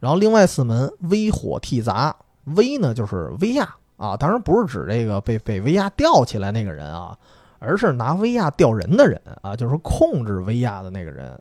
[0.00, 2.16] 然后另外四门威火替砸，
[2.56, 7.18] 威呢就是威亚啊，当然不是指这个被被威亚吊起来那个人啊，
[7.58, 11.38] 而是拿威亚吊人的人啊，就是控制威亚的那个人，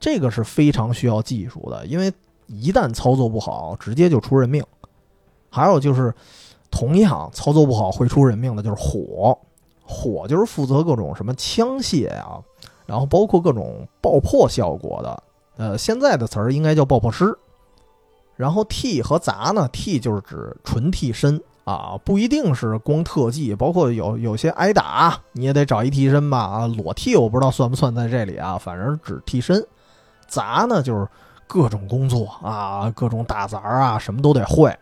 [0.00, 2.12] 这个是非常需要技术的，因为
[2.46, 4.64] 一旦操作不好，直接就出人命。
[5.50, 6.14] 还有就是，
[6.70, 9.36] 同样操作不好会出人命的，就是火。
[9.90, 12.38] 火就是负责各种什么枪械啊，
[12.86, 15.22] 然后包括各种爆破效果的。
[15.56, 17.36] 呃，现在的词儿应该叫爆破师。
[18.36, 29.62] 然后替和杂呢，替就是指纯替身啊，不一定是光特技，包括有有些挨打你也得找一替身吧啊，裸替我不知道算不算在这里啊，反正指替身。
[30.26, 31.06] 杂呢就是
[31.46, 34.74] 各种工作啊，各种打杂啊，什么都得会。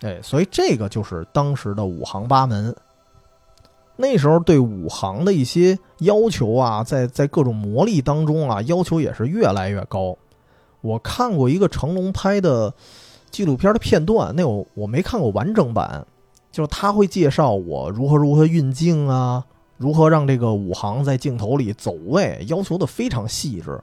[0.00, 2.74] 哎，所以这个就是当时的五行八门。
[4.00, 10.16] 那时候对武行的一些要求啊，在在各种魔力当中啊，要求也是越来越高。
[10.80, 12.72] 我看过一个成龙拍的
[13.30, 16.06] 纪录片的片段，那我我没看过完整版，
[16.50, 19.44] 就是他会介绍我如何如何运镜啊，
[19.76, 23.82] 如何让这个武行在镜头里走位，要求的非常细致，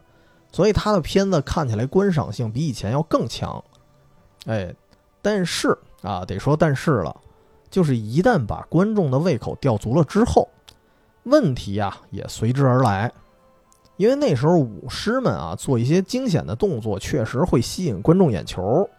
[0.51, 3.63] 所以他的片子看起来观赏性比以前要更强。
[4.45, 4.73] 哎，
[5.21, 5.77] 但是。
[6.01, 7.15] 啊，得说但是了，
[7.75, 10.47] 就是一旦把观众的胃口吊足了之后，
[11.23, 13.11] 问题啊也随之而来。
[13.97, 18.89] 因为那时候武师们啊做一些惊险的动作，确实会吸引观众眼球，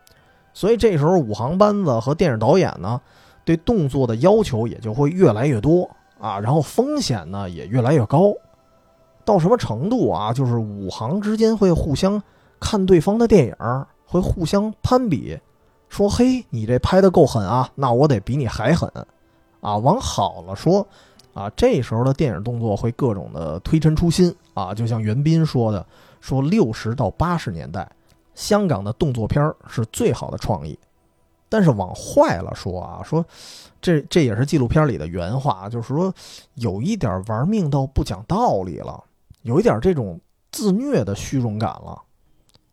[0.53, 3.01] 所以这时候武行班子和电影导演呢，
[3.47, 5.89] 对动作的要求也就会越来越多
[6.21, 8.35] 啊，然后风险呢也越来越高。
[9.25, 10.35] 到什么程度啊？
[10.35, 12.23] 就是武行之间会互相
[12.61, 13.55] 看对方的电影，
[14.05, 15.39] 会互相攀比。
[15.89, 18.91] 说嘿，你这拍的够狠啊，那我得比你还狠，
[19.61, 20.87] 啊，往好了说，
[21.33, 25.87] 啊，这时候的电影动作会各种的推陈出新啊，就像袁斌说的，
[26.21, 27.89] 说六十到八十年代，
[28.35, 30.79] 香港的动作片是最好的创意，
[31.49, 33.25] 但是往坏了说啊，说
[33.81, 36.13] 这这也是纪录片里的原话，就是说
[36.55, 39.03] 有一点玩命到不讲道理了，
[39.43, 40.21] 有一点这种
[40.51, 42.03] 自虐的虚荣感了。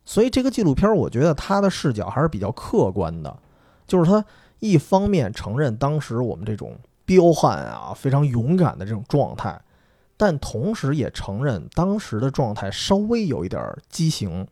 [0.06, 3.38] 所以这个纪录片，我觉得他的视角还是比较客观的，
[3.88, 4.24] 就是他
[4.60, 9.62] 一方面承认当时我们这种彪悍啊、非常勇敢的这种状态，
[10.18, 14.48] 但同时也承认当时的状态稍微有一点畸形，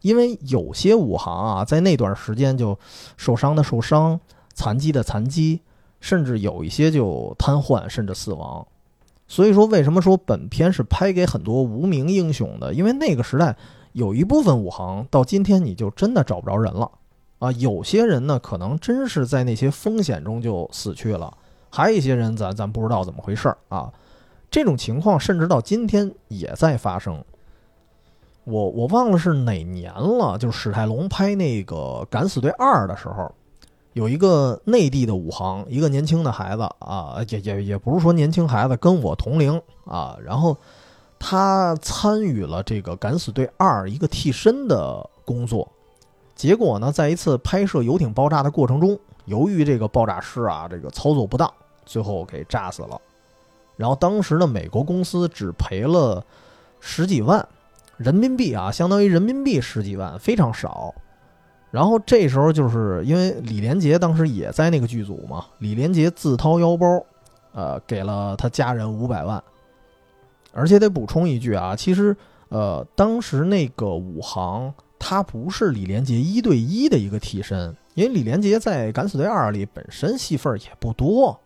[0.00, 2.78] 因为有些武行啊，在那段时间就
[3.16, 4.18] 受伤的受伤、
[4.54, 5.60] 残疾的残疾，
[6.00, 8.66] 甚至有一些就瘫痪，甚至死亡。
[9.28, 12.74] 所以说，为什么说本片是拍给很多无名英雄的？
[12.74, 13.56] 因为那个时代
[13.92, 16.90] 有一部分武行到今天你就真的找不着人了
[17.38, 17.50] 啊！
[17.52, 21.36] 有些人呢，可能真是在那些风险中就死去了，
[21.70, 23.92] 还有一些人咱咱不知道怎么回事儿啊。
[24.50, 27.24] 这种情况甚至到今天也在发生。
[28.44, 31.76] 我我忘了是哪年了，就是史泰龙拍那个
[32.06, 33.32] 《敢死队二》的时候。
[33.92, 40.16] 有一个内地的武行，一个年轻的孩子啊，也也也不是说年轻孩子，跟我同龄啊。
[40.24, 40.56] 然后
[41.22, 45.70] 他参与了这个《敢死队二》一个替身的工作，
[46.34, 51.52] 结果呢，在一次拍摄游艇爆炸的过程中，由于这个爆炸师啊这个操作不当，
[51.84, 52.98] 最后给炸死了。
[53.76, 56.24] 然后当时的美国公司只赔了
[56.80, 57.46] 十几万
[57.98, 60.92] 人民币啊，相当于人民币十几万，非常少。
[61.70, 67.04] 然后这时候就是因为李连杰当时也在那个剧组嘛，李连杰自掏腰包，
[67.52, 69.40] 呃，给了他家人五百万。
[70.52, 72.16] 而且得补充一句啊，其实
[72.48, 81.38] 呃，当时那个武行他不是李连杰一对一的一个替身，因为李连杰在《敢死队二》里本身戏份也不多，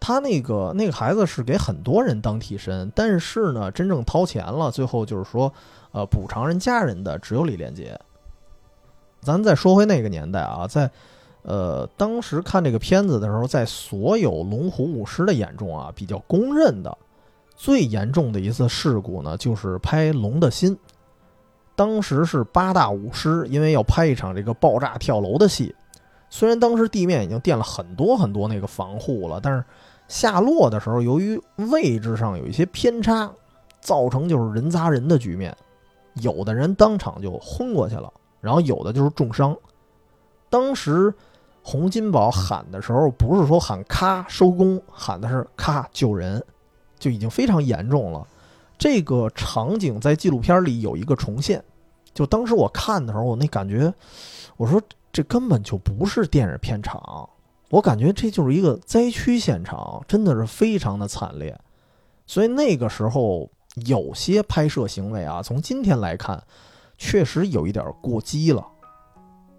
[0.00, 5.52] 他那个那个孩子是给很多人当替身，但是呢，真正掏钱了，最后就是说，
[5.92, 7.98] 呃，补偿人家人的只有李连杰。
[9.20, 10.90] 咱再说回那个年代啊，在，
[11.42, 16.96] 呃，当时看这个片子的时候，在所有龙虎武师的眼中啊，比较公认的
[17.58, 20.76] 最严重的一次事故呢，就是拍《龙的心》。
[21.74, 25.74] 当时是八大武师，因为要拍一场这个爆炸跳楼的戏，
[26.30, 29.64] 虽然当时地面已经垫了很多很多那个防护了，但是
[30.06, 33.28] 下落的时候，由于位置上有一些偏差，
[33.80, 35.52] 造成就是人砸人的局面，
[36.14, 38.12] 有的人当场就昏过去了。
[38.40, 39.56] 然后有的就是重伤，
[40.48, 41.12] 当时
[41.60, 46.40] 洪金宝喊的时候，不是说喊咔收工，喊的是咔救人，
[46.98, 48.26] 就已经非常严重了。
[48.76, 51.62] 这个场景在纪录片里有一个重现，
[52.12, 53.92] 就当时我看的时候，我那感觉，
[54.56, 54.80] 我说
[55.12, 57.28] 这根本就不是电影片场，
[57.70, 61.58] 我感觉这就是一个灾区现场，真的是非常的惨烈。
[62.26, 63.50] 所以那个时候
[63.86, 66.42] 有些拍摄行为啊，从今天来看。
[67.00, 68.66] 确实有一点过激了，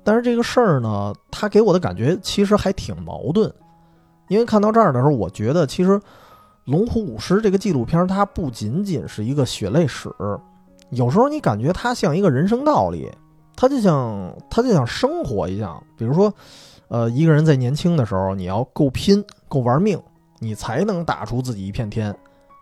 [0.03, 3.49] 但是这个事儿呢，他给我的感觉其实还挺矛盾。
[4.27, 5.91] 因为看到这儿的时候，我觉得其实
[6.69, 10.07] 《龙虎武师》这个纪录片，它不仅仅是一个血泪史，
[10.91, 13.09] 有时候你感觉它像一个人生道理，
[13.55, 15.81] 它就像它就像生活一样。
[15.97, 16.31] 比如说，
[16.87, 19.99] 呃，一个人在年轻的时候，你要够拼、够玩命，
[20.37, 22.15] 你才能打出自己一片天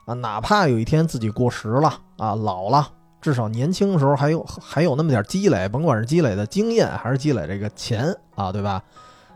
[0.06, 0.14] 啊！
[0.14, 2.88] 哪怕有一天自己过时了啊，老了。
[3.20, 8.82] 至少年轻的时候还有还有那么点积累，甭管是积累的经验还是积累这个钱啊，对吧？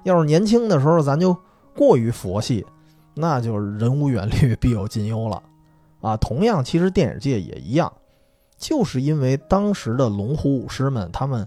[0.03, 1.35] 要是年轻的时候咱就
[1.75, 2.65] 过于佛系，
[3.13, 5.41] 那就是人无远虑， 必有近忧了
[6.01, 6.17] 啊。
[6.17, 7.91] 同样，其实电影界也一样，
[8.57, 11.45] 就是因为当时的龙虎武师们他们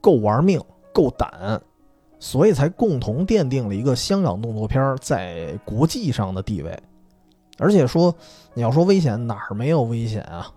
[0.00, 0.60] 够玩命、
[0.92, 1.60] 够胆，
[2.18, 6.78] 所以才共同奠定了一个香港动作片在国际上的地位。
[7.58, 8.14] 而且说
[8.54, 10.50] 你要说危险，哪儿没有危险啊？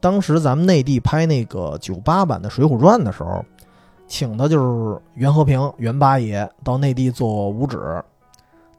[0.00, 3.42] 当时咱们内地拍那个九八版的《水浒传》的时候，
[4.06, 8.04] 请的就是袁和平袁八爷到内地做武指。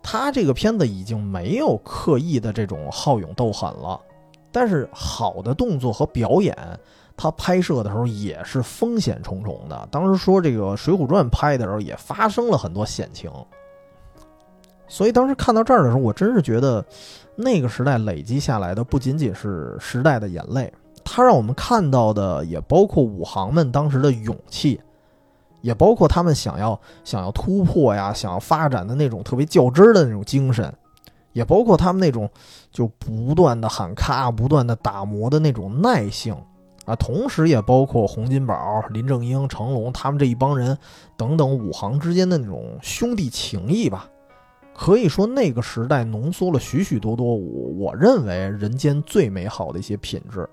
[0.07, 3.99] 他这个片子已经没有刻意的这种好勇斗狠了，
[4.51, 6.55] 但是好的动作和表演，
[7.17, 9.87] 他拍摄的时候也是风险重重的。
[9.89, 13.31] 当时说这个《水浒传》拍的时候也发生了很多险情，
[14.87, 16.85] 所以当时看到这儿的时候，我真是觉得
[17.35, 20.71] 那个时代累积下来的不仅仅是时代的眼泪。
[21.03, 24.79] 他让我们看到的也包括武行们当时的勇气，
[25.66, 30.72] 也包括他们想要想要突破呀、想要发展的那种特别较真儿的那种精神，
[31.34, 32.30] 也包括他们那种
[32.72, 36.38] 就不断的喊咔、不断的打磨的那种耐性
[36.86, 36.95] 啊。
[36.95, 38.55] 同时，也包括洪金宝、
[38.91, 40.78] 林正英、成龙他们这一帮人
[41.18, 44.07] 等等武行之间的那种兄弟情谊吧。
[44.76, 50.47] 可以说，那个时代浓缩了许许多多我我认为人间最美好的一些品质。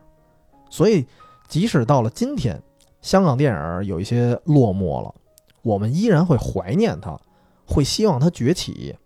[0.71, 1.07] 所以，
[1.49, 2.59] 即使到了今天，
[3.03, 5.15] 香港电影有一些落寞了，
[5.61, 7.19] 我们依然会怀念它，
[7.67, 8.97] 会希望它崛起。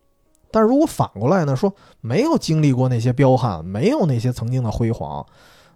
[0.52, 1.56] 但如果反过来呢？
[1.56, 5.26] 说没有经历过那些彪悍，没有那些曾经的辉煌，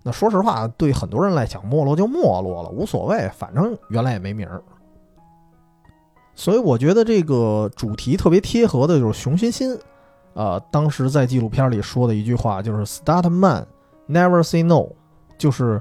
[0.03, 4.63] 那说实话，对很多人来讲，没落就没落了，无所谓，反正原来也没名儿。
[6.35, 9.77] 所以我觉得这个主题特别贴合的就是熊欣欣，
[10.35, 13.67] 呃，当时在纪录片里说的一句话就是 “Start man,
[14.09, 14.87] never say no”。
[15.37, 15.81] 就是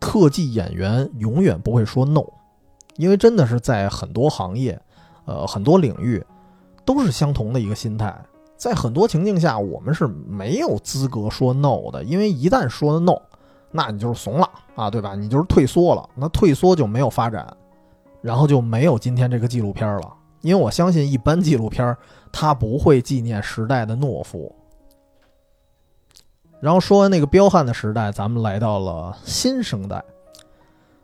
[0.00, 2.24] 特技演员永远不会说 no，
[2.96, 4.80] 因为真的是在很多行业，
[5.24, 6.24] 呃，很多领域
[6.84, 8.16] 都是相同的一个心态。
[8.56, 13.14] 在很多情境下，我们是没有资格说 no 的，因为一旦说了 no，
[13.70, 15.14] 那你就是怂了啊，对吧？
[15.14, 17.46] 你就是退缩了，那退缩就没有发展，
[18.20, 20.12] 然后就没有今天这个纪录片了。
[20.40, 21.96] 因为我相信，一般纪录片
[22.32, 24.52] 它不会纪念时代的懦夫。
[26.60, 30.02] 然后说完那个彪悍的时代，咱们来到了新生代。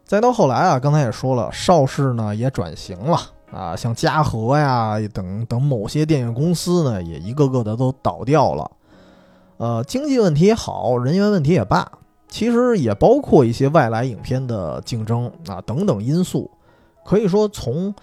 [0.05, 3.18] 再到后来啊，刚才也说了，邵氏呢也转型了。
[3.52, 8.70] 啊，像嘉禾呀等等某些电影公司呢，也一个个的都倒掉了。
[9.59, 11.88] 呃，经济问题也好，人员问题也罢，
[12.28, 16.50] 其实也包括一些外来影片的竞争啊等等因素。
[17.05, 17.94] 可以说，从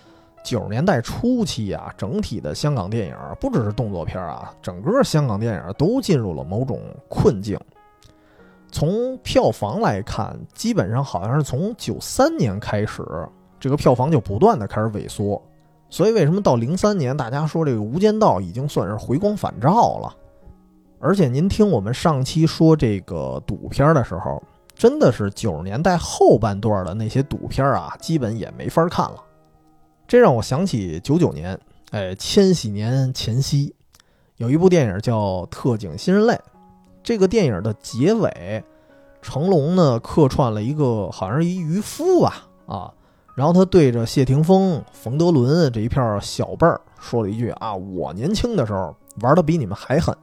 [0.43, 7.59] 九十年代初期啊，整体的香港电影不只是动作片啊，整个香港电影都进入了某种困境。
[8.71, 13.03] 从票房来看，基本上好像是从九三年开始。
[13.59, 15.39] 这个票房就不断的开始萎缩，
[15.87, 20.11] 所以为什么到零三年大家说这个《无间道》已经算是回光返照了？
[20.99, 24.41] 而且您听我们上期说这个赌片的时候，
[24.73, 29.23] 真的是九十年代后半段的那些赌片啊，基本也没法看了。
[30.11, 31.57] 这让我想起九九年，
[31.91, 33.73] 哎，千禧年前夕，
[34.35, 36.33] 有一部电影叫《特警新人类》，
[37.01, 38.61] 这个电影的结尾，
[39.21, 42.93] 成龙呢客串了一个好像是一渔夫吧，啊。
[43.35, 50.13] 然后他对着谢霆锋、冯德伦这一片小辈儿说了一句：“啊，我年轻的时候玩的比你们还狠。”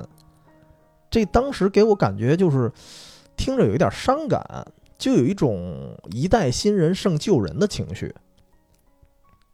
[1.09, 2.71] 这当时给我感觉就是
[3.39, 4.67] 听着有一点伤感，
[4.99, 8.15] 就有一种一代新人胜旧人的情绪。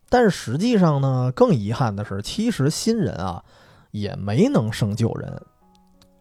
[0.09, 3.43] 但实际上呢，更遗憾的是，其实新人啊
[3.91, 5.41] 也没能胜旧人。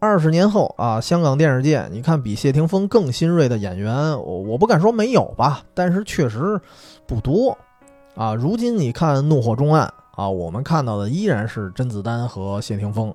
[0.00, 6.60] 二十年后啊，香港电视界，你看比谢霆锋更新锐的演员，我我不敢说没有吧，但是确实
[7.06, 7.56] 不多
[8.14, 8.34] 啊。
[8.34, 9.90] 如今你看《怒火中案》
[10.22, 13.14] 啊，我们看到的依然是甄子丹和谢霆锋。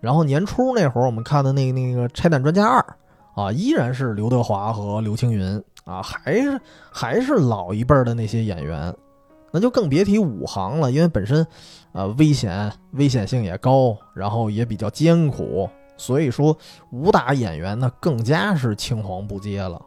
[0.00, 2.78] 然后年初那会儿我们看的那那个《拆弹专家二》
[3.42, 6.60] 啊，依然是刘德华和刘青云啊，还是
[6.92, 8.94] 还是老一辈的那些演员。
[9.50, 11.46] 那就更别提武行了，因为本身
[11.92, 15.68] 呃危险危险性也高，然后也比较艰苦。
[15.96, 16.56] 所以说，
[16.92, 19.80] 武打演员呢更加是青黄不接了。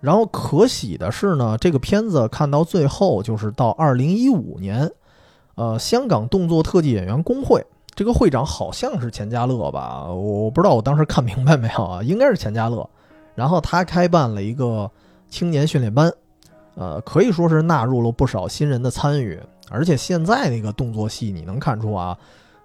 [0.00, 4.90] 然后可喜的是呢，这个片子看到最后，就是到二零一五年，
[5.54, 7.64] 呃，香港动作特技演员工会
[7.94, 12.88] 这个会长好像是钱嘉乐吧，我不知道我当时看明白没有啊，应该是钱嘉乐。
[13.34, 14.90] 然后他开办了一个
[15.28, 16.12] 青年训练班，
[16.76, 19.40] 呃，可以说是纳入了不少新人的参与。
[19.68, 22.16] 而且现在那个动作戏，你能看出啊，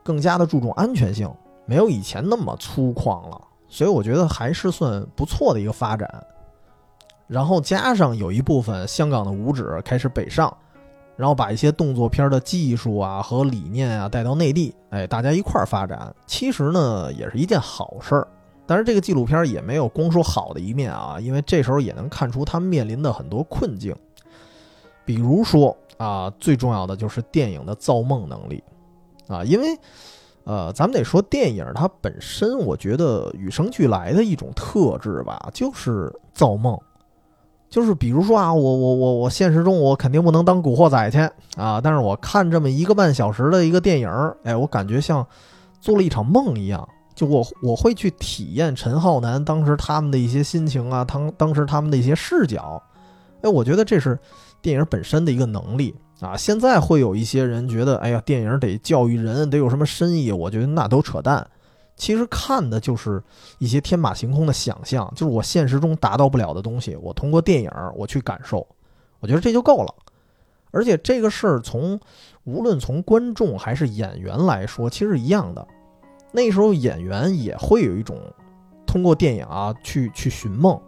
[0.03, 1.27] 更加的注重安全性。
[1.65, 6.07] 没有以前那么粗犷了，所以我觉得还是算不错的一个发展。
[7.27, 10.55] 然后加上有一部分香港的武指开始北上，
[11.15, 18.27] 然后把一些动作片的技术啊和理念啊带到内地，哎，大家一块儿发展，其实呢也是一件好事儿。
[18.71, 23.93] 但是这个纪录片也没有光说好的一面啊，因为这时候也能看出他面临的很多困境，
[25.03, 28.63] 比如说啊，最重要的就是电影的造梦能力
[29.27, 29.77] 啊，因为。
[30.43, 36.75] 呃，咱们得说电影它本身，我觉得与生俱来的一种特质吧，就是造梦。
[37.69, 41.19] 就是比如说啊，我我我我现实中我肯定不能当古惑仔去
[41.61, 44.09] 啊，但是我看这么一个半小时的一个电影，
[44.43, 45.25] 哎，我感觉像
[45.79, 46.89] 做了一场梦一样。
[47.15, 52.81] 就我我会去体验陈浩南当时他们的一些心情啊，当当时他们的一些视角，
[53.41, 54.17] 哎，我觉得这是
[54.61, 55.95] 电影本身的一个能力。
[56.21, 60.31] 啊，现在会有一些人觉得，哎呀，电影得教育人，得有什么深意？
[60.31, 61.49] 我觉得那都扯淡。
[61.95, 63.19] 其实看的就是
[63.57, 68.67] 一些天马行空的想象，就是我现实中达到不了的东西，我通过电影我去感受，
[69.19, 69.91] 我觉得这就够了。
[70.69, 71.99] 而且这个事儿从
[72.43, 75.67] 无论从观众还是演员来说，其实一样的。
[76.31, 78.17] 那时候演员也会有一种
[78.85, 80.79] 通过电影啊去去寻梦，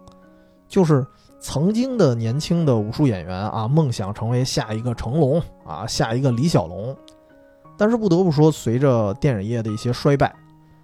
[0.68, 1.06] 就是。
[1.46, 6.96] 曾经的年轻的武术演员啊，梦想成为下一个成龙啊，下一个李小龙。
[7.76, 10.34] 但是不得不说，随着电影业的一些衰败，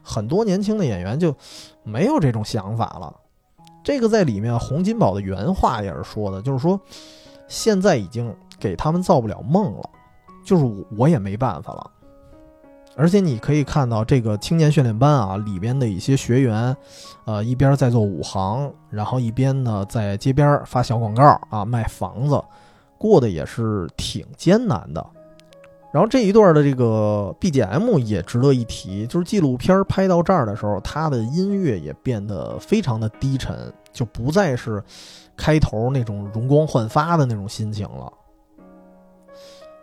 [0.03, 1.35] 很多年轻的演员就
[1.83, 3.11] 没有这种想法了。
[3.83, 6.79] 这个在里面洪金宝的原话也是说的，就是说
[7.49, 9.91] 现在已经给他们造不了梦了，
[10.45, 11.91] 就是我也没办法了。
[12.97, 16.76] 而且你可以看到这个青年训练班啊里边的一些学员，
[17.24, 22.43] 呃，一边在做武行，然后一边呢在街边发小广告啊卖房子，
[22.99, 25.05] 过得也是挺艰难的。
[25.93, 34.80] 然后这一段的这个 BGM 也值得一提，就是纪录片拍到这儿的时候，它的音乐也变得非常的低沉，就不再是
[35.36, 38.12] 开头那种容光焕发的那种心情了。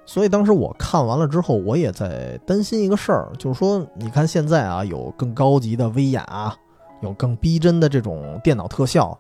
[0.09, 6.55] 所以当时我看完了之后，我也在担心一个事儿，就是说，你看现在啊，有更高级的威亚，
[7.01, 9.15] 有更逼真的这种电脑特效，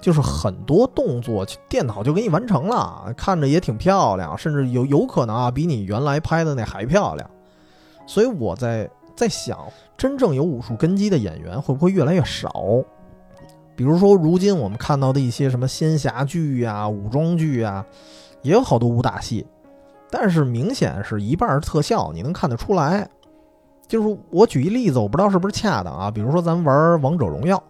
[0.00, 7.30] 就是很多动作电脑就给你完成了，看着也挺漂亮，甚至有有可能啊，比你原来拍的那还漂亮。
[8.06, 9.58] 所以我在在想，
[9.98, 12.50] 真正有武术根基的演员会不会越来越少？
[13.76, 17.84] 比如说，如今我们看到的一些什么仙侠剧呀、武装剧呀，
[18.40, 19.46] 也有好多武打戏。
[20.10, 23.08] 但是明显是一半是特效，你能看得出来。
[23.86, 26.10] 就是我举一例子，我不知道是不是恰当啊。
[26.10, 27.62] 比如说咱玩王者荣耀，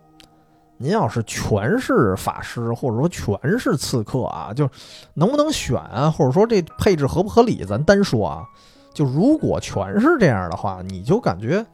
[0.77, 4.69] 您要是全是法师，或者说全是刺客啊，就
[5.15, 8.45] 能不能选啊，或者说这配置合不合理，咱单说啊。
[8.93, 11.65] 就如果全是这样的话，你就感觉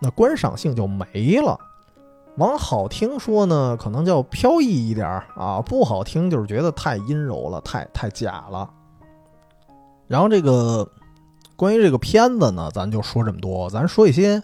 [0.00, 1.58] 那观赏性就没了。
[2.38, 5.06] 往好听说呢，可能叫飘逸一点
[5.36, 8.68] 啊；不好听就是觉得太阴柔了，太太假了。
[10.12, 10.86] 然后这个
[11.56, 13.70] 关于这个片子呢，咱就说这么多。
[13.70, 14.42] 咱说一些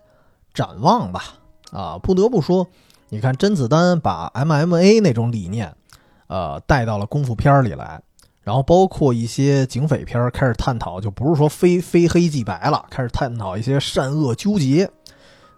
[0.54, 1.24] 展望吧。
[1.72, 2.66] 啊，不得不说，
[3.10, 5.76] 你看甄子丹把 MMA 那种理念，
[6.28, 8.00] 呃，带到了功夫片里来。
[8.40, 14.90] 然后包括一些警匪片开始探讨，就不是说非非黑即白了，开始探讨一些善恶纠结。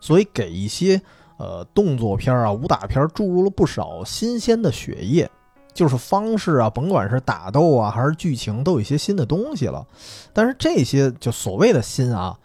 [0.00, 1.00] 所以给一些
[1.36, 5.30] 呃动作片啊、武打片注入了不少新鲜的血液。
[5.72, 9.86] 就是方式啊，甭管是打斗啊，还是剧情，都有一些新的东西了。
[10.32, 12.38] 但是这些就所谓的新啊，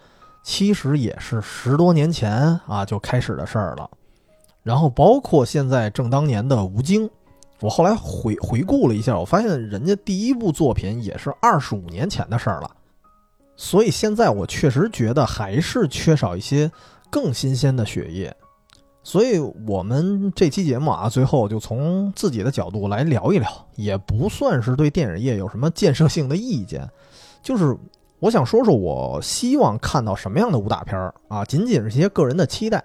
[0.44, 3.90] 其实也是十多年前啊就开始的事儿了。
[4.64, 7.10] 然后包括现在正当年的吴京，
[7.60, 12.72] 我后来回回顾了一下，我发现人家第一部作品也是二十五年前的事儿了。
[13.56, 16.72] 所以现在我确实觉得还是缺少一些
[17.10, 18.36] 更新鲜的血液。
[19.08, 19.38] 所以，
[19.68, 26.90] 我们这期节目啊，最后就从自己的角度来聊一聊，也不算是对电影业有什么建设性的意见，
[27.44, 27.78] 就是
[28.18, 32.84] 我想说说，我希望看到什么样的武打片儿啊，仅仅是些个人的期待。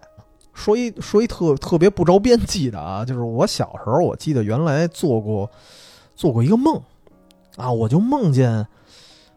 [0.52, 5.50] 说一 说一特特别不着边际的啊，就是我小时候，我记得原来做过
[6.14, 6.78] 做过一个梦
[7.56, 8.66] 啊，我就梦见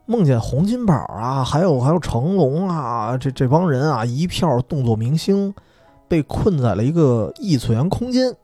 [0.05, 5.53] 梦见洪金宝啊，还有还有成龙啊，这这帮人啊，一票动作明星。
[6.07, 8.35] 被困在了一个异次元空间，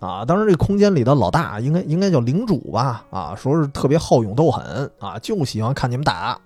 [0.00, 6.38] 啊，当然这空间里的老大应该应该叫领主吧，啊，说是特别好勇斗狠，啊，就喜欢看你们打，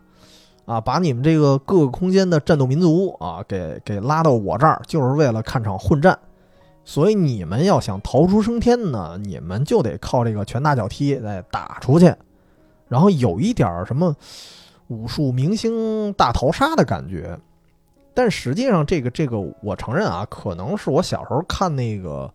[0.65, 6.17] 啊，把你们这个各个空间的战斗民族啊，给给拉到我这儿，就是为了看场混战，
[6.85, 12.15] 所以你们要想逃出升天呢，你们就得靠这个拳打脚踢再打出去，
[12.87, 14.15] 然后有一点什么
[14.87, 17.39] 武术明星大逃杀的感觉。
[18.21, 22.31] 但实际上，这个这个，我承认啊，可能是我小时候看那个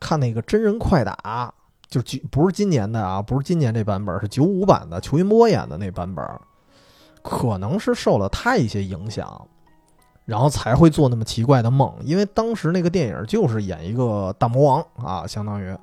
[0.00, 1.52] 看那个真人快打，
[1.90, 2.00] 就
[2.30, 6.26] 不是今年的啊，不是今年这版本，是九五版的，裘云波演的那版本，
[7.20, 9.46] 可能是受了他一些影响，
[10.24, 11.94] 然后才会做那么奇怪的梦。
[12.02, 15.76] 因为当时那个电影就是演一个大魔王啊，相当于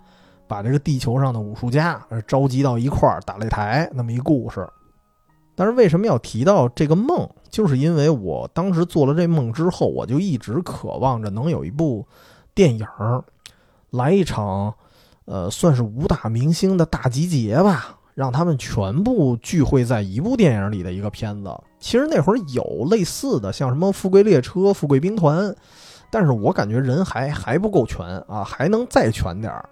[0.48, 4.68] 把这个地球上的武术家召集到一块儿打擂台那么一故事。
[5.60, 7.28] 但是为什么要提到这个梦？
[7.50, 12.06] 就是因为我当时做了这梦之后，我就一直渴望着能有一部
[12.54, 13.24] 电影儿，
[13.90, 14.72] 来一场，
[15.26, 21.50] 呃，算是武打明星的大集结吧，让他们全部聚会在一部电影里的一个片子。
[21.80, 25.50] 其实那会儿有类似的，像什么《富贵列车》《富贵兵团》，
[26.12, 29.68] 但是我感觉人还还不够全啊，还能再全点儿。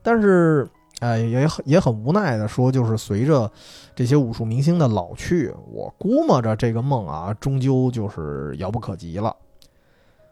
[0.00, 0.68] 但是。
[1.00, 3.50] 哎，也很也很无奈的说，就是随着
[3.94, 9.34] 这些武术明星的老去，我估摸着这个梦啊，终究就是遥不可及了。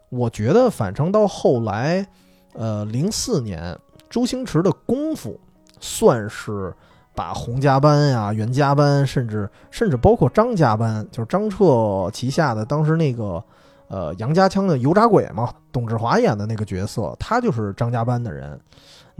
[0.09, 2.05] 我觉得，反正到后来，
[2.53, 3.77] 呃，零四年，
[4.09, 5.39] 周星驰的功夫
[5.79, 6.73] 算是
[7.15, 13.43] 把洪家班呀、袁家班，甚至甚至包括张家班，就是张彻旗下的当时那个
[13.87, 18.59] 呃杨家枪的油炸鬼嘛，董志华演的那个角色，他就是张家班的人。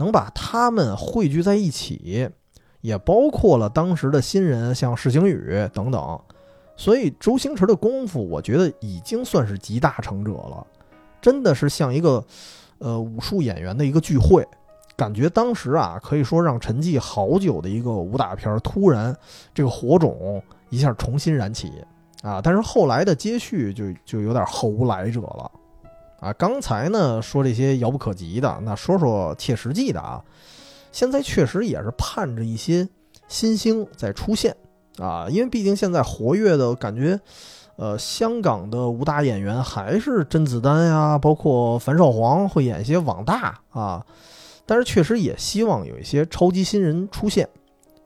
[0.00, 2.30] 能把他们汇聚在一起，
[2.82, 6.20] 也包括了当时的新人，像释行宇等等。
[6.76, 10.64] 所以周星驰的功夫，我觉得已经算是集大成者了，
[11.20, 12.24] 真的是像一个
[12.78, 14.46] 呃武术演员的一个聚会。
[14.96, 19.12] 感觉当时啊，可以说让沉寂好久的一个武打片，突然
[19.52, 20.40] 这个火种
[20.70, 21.72] 一下重新燃起
[22.22, 22.40] 啊！
[22.42, 25.50] 但是后来的接续就就有点后无来者了。
[26.20, 30.22] 啊，刚才呢说这些遥不可及的，那说说切实际的啊。
[30.90, 32.88] 现在确实也是盼着一些
[33.28, 34.56] 新星在出现
[34.98, 37.20] 啊，因为毕竟现在活跃的感觉，
[37.76, 44.04] 呃，香港的武打演员还是甄子丹呀，包括樊少皇会演一些网大啊。
[44.66, 47.48] 但是确实也希望有一些超级新人出现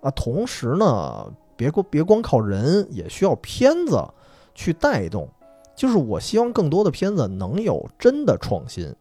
[0.02, 0.10] 啊。
[0.10, 1.26] 同时呢，
[1.62, 4.02] 别光别光靠人，也需要片子
[4.52, 5.28] 去带动。
[5.76, 8.92] 就是我希望更多的片子能有真的创新。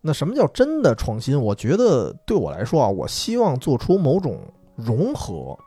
[0.00, 1.40] 那什么叫真的创新？
[1.40, 4.38] 我觉得对我来说啊，我希望做出某种
[4.76, 5.58] 融合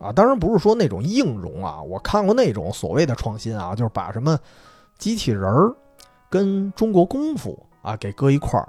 [0.00, 1.82] 啊，当然不是说那种硬融啊。
[1.82, 4.38] 我看过那种所谓的创新啊，就是把什么
[4.96, 5.74] 机器人儿
[6.30, 8.68] 跟中国功夫啊给搁一块儿，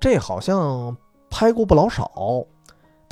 [0.00, 0.96] 这好像
[1.30, 2.10] 拍过不老少。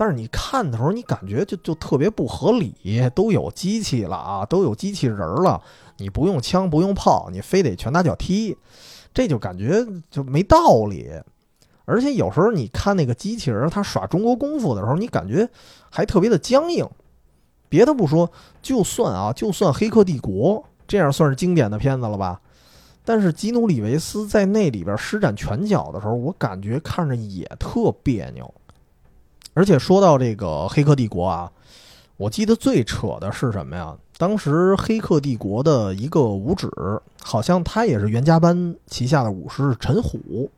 [0.02, 2.74] 但是你看的时候，你感觉就就特别不合理，
[3.14, 5.62] 都有机器了啊，都有机器人了，
[5.98, 8.56] 你不用枪不用炮，你非得拳打脚踢，
[9.14, 11.08] 这就感觉就没道理。
[11.84, 15.48] 而且有时候你看那个机器人他耍中国功夫的时候，你感觉
[15.88, 16.84] 还特别的僵硬。
[17.68, 18.28] 别的不说，
[18.60, 22.40] 就算啊，就算《黑客帝国》这样算是经典的片子了吧，
[23.04, 28.52] 但是基努里维斯在那里边施展拳脚的时候，我感觉看着也特别扭。
[29.54, 31.50] 而且说到这个《黑客帝国》啊，
[32.16, 33.94] 我记得最扯的是什么呀？
[34.16, 36.70] 当时《黑客帝国》的一个武指，
[37.22, 40.50] 好像他也是袁家班旗下的武师陈虎。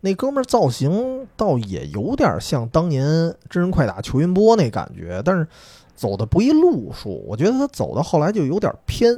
[0.00, 3.04] 那哥们儿造型倒也有点像当年
[3.50, 5.46] 真人快打裘云波那感觉，但是
[5.94, 7.22] 走的不一路数。
[7.26, 9.16] 我觉得他走到后来就有点偏。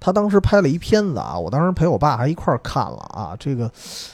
[0.00, 3.36] 他当时拍了一片子啊，我当时陪我爸还一块儿看了啊。
[3.38, 3.70] 这个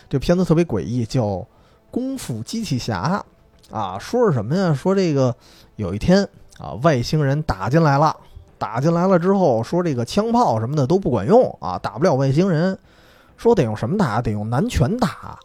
[0.08, 1.22] 这片子特别诡异，叫
[1.90, 3.22] 《功夫机器侠》。
[3.70, 4.74] 啊，说是什么呀？
[4.74, 5.34] 说这个
[5.76, 8.14] 有一天啊，外星人打进来了，
[8.58, 12.78] 打进来了之后，说这个枪炮什么的都不管用啊，打不了外星人，
[13.36, 14.22] 说得用什么打？
[14.22, 15.38] 得用男拳打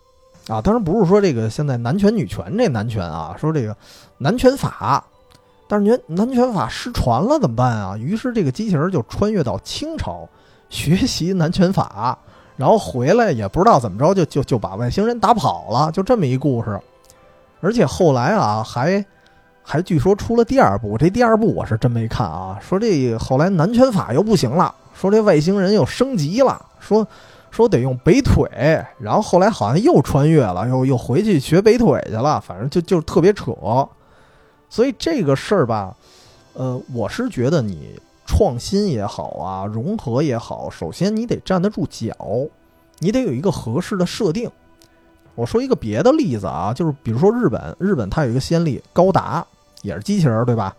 [0.47, 0.61] 啊！
[0.61, 3.75] 当然不是说这个现在男拳女拳这男拳啊，说这个
[4.17, 5.03] 男拳法，
[5.67, 7.97] 但是觉男拳法失传了怎么办啊？
[7.97, 10.27] 于是这个机器人就穿越到清朝
[10.69, 12.17] 学习男拳法，
[12.57, 16.79] 然后回来也不知道怎么着，就就就把外星人打跑了，就这么一故事。
[17.61, 19.03] 而且后来啊，还
[19.61, 22.57] 还据说出了第二部，这第二部我是真没看啊。
[22.61, 27.07] 说这后来南拳法又不行了，说这外星人又升级了，说
[27.51, 28.47] 说得用北腿，
[28.99, 33.53] 然后后来好像又穿越了，又又回去学北腿去了，反正就就特别扯。
[34.69, 35.95] 所以这个事儿吧，
[36.53, 42.15] 呃，我是觉得你创新也好啊，融合也好，首先你得站得住脚，
[42.99, 44.49] 你得有一个合适的设定。
[45.39, 49.45] 我说一个别的例子啊，就是比如说日本，日本它有一个先例，高达
[49.83, 50.75] 也是机器人，对吧？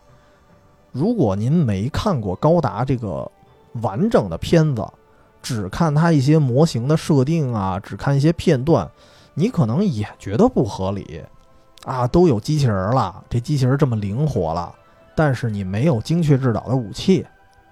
[0.92, 3.26] 如果您没看过高达这个
[3.80, 4.86] 完整的片子，
[5.40, 8.86] 只看它一些模型的设定啊，只看一些片段，
[9.32, 11.22] 你可能也觉得不合理
[11.86, 12.06] 啊。
[12.06, 14.74] 都有机器人了，这机器人这么灵活了，
[15.16, 17.24] 但是你没有精确制导的武器，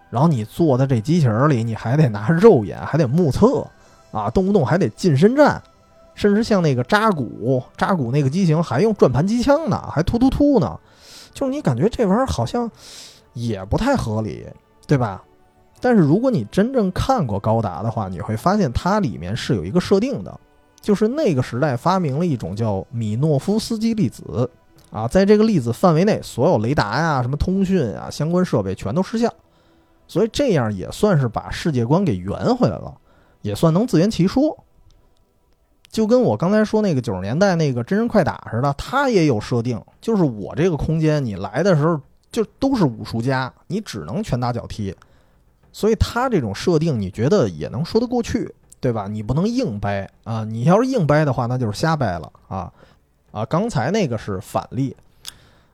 [0.09, 3.67] 然后你坐在这机器人里，你还得拿肉眼，还得目测
[4.11, 5.63] 啊，动不动还得近身战。
[6.19, 10.77] 甚至像那个扎古，扎古那个机型还用转盘机枪呢，还突突突呢，
[11.33, 12.69] 就是你感觉这玩意儿好像
[13.35, 14.45] 也不太合理，
[14.85, 15.23] 对吧？
[15.81, 20.41] 但是如果你真正看过高达的话，你会发现它里面是有一个设定的，
[20.81, 24.51] 就是那个时代发明了一种叫米诺夫斯基粒子
[24.91, 29.33] 啊，在这个粒子范围内，所有雷达呀、什么通讯啊相关设备全都失效，
[30.09, 32.93] 所以这样也算是把世界观给圆回来了，
[33.43, 34.65] 也算能自圆其说。
[35.91, 44.95] 就跟我刚才说那个九十年代那个真人快打似的，它也有设定，就是我这个空间你来的时候就都是武术家，你只能拳打脚踢，
[45.73, 49.09] 所以它这种设定你觉得也能说得过去，对吧？
[49.09, 50.45] 你不能硬掰啊！
[50.45, 52.71] 你要是硬掰的话，那就是瞎掰了啊！
[53.33, 54.95] 啊，刚才那个是反例，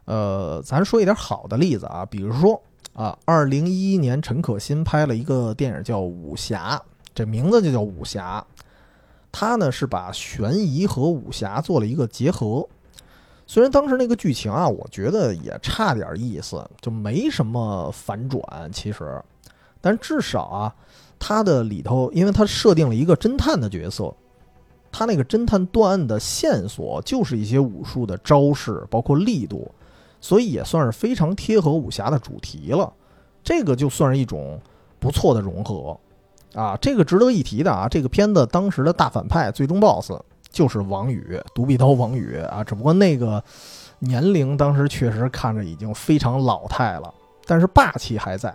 [0.04, 2.62] 呃，咱说一点好的例子啊，比如说
[2.92, 6.76] 啊，二零一一年陈可辛拍了一个电影叫《武侠》，
[7.12, 8.44] 这名字就叫武侠。
[9.36, 12.64] 他呢是把悬疑和武侠做了一个结合，
[13.48, 18.40] 虽然当时那个剧情啊，我觉得也差点意思，就没什么反转，
[18.72, 19.20] 其实，
[19.80, 20.74] 但至少啊，
[21.18, 24.14] 他的里头，因为他设定了一个侦探的角色，
[24.92, 29.68] 他那个侦探断案的线索就是一些武术的招式，包括力度，
[30.20, 32.92] 所以也算是非常贴合武侠的主题了，
[33.42, 34.60] 这个就算是一种
[35.00, 35.98] 不错的融合。
[36.54, 40.12] 啊，这个值得一提的啊，这个片子当时的大反派最终 BOSS
[40.50, 43.42] 就是王宇，独臂刀王宇啊，只不过那个
[43.98, 47.12] 年龄当时确实看着已经非常老态了，
[47.44, 48.54] 但是霸气还在。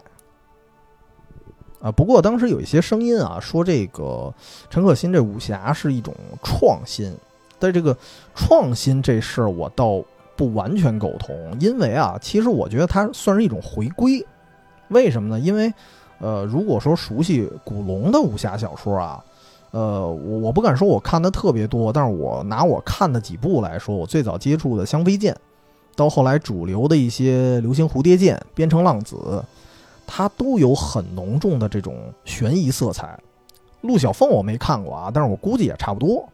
[1.81, 4.33] 啊，不过当时有一些声音啊，说这个
[4.69, 7.13] 陈可辛这武侠是一种创新，
[7.59, 7.97] 在这个
[8.33, 10.01] 创新这事儿我倒
[10.37, 14.25] 不完全苟同，因为啊，其实我觉得它算是一种回归，
[14.87, 15.37] 为什么呢？
[15.37, 15.73] 因为。
[16.19, 19.23] 呃，如果说熟悉古龙的武侠小说啊，
[19.71, 25.33] 呃，我我不敢说我看的特别多，但是我拿我看的几部来说，我最早接触的《香妃剑》，
[25.95, 29.43] 到后来主流的一些流星蝴蝶剑、边城浪子，
[30.05, 31.95] 它都有很浓重的这种
[32.25, 33.17] 悬疑色彩。
[33.81, 36.27] 陆小凤我没看过啊，但是我估计也差不多。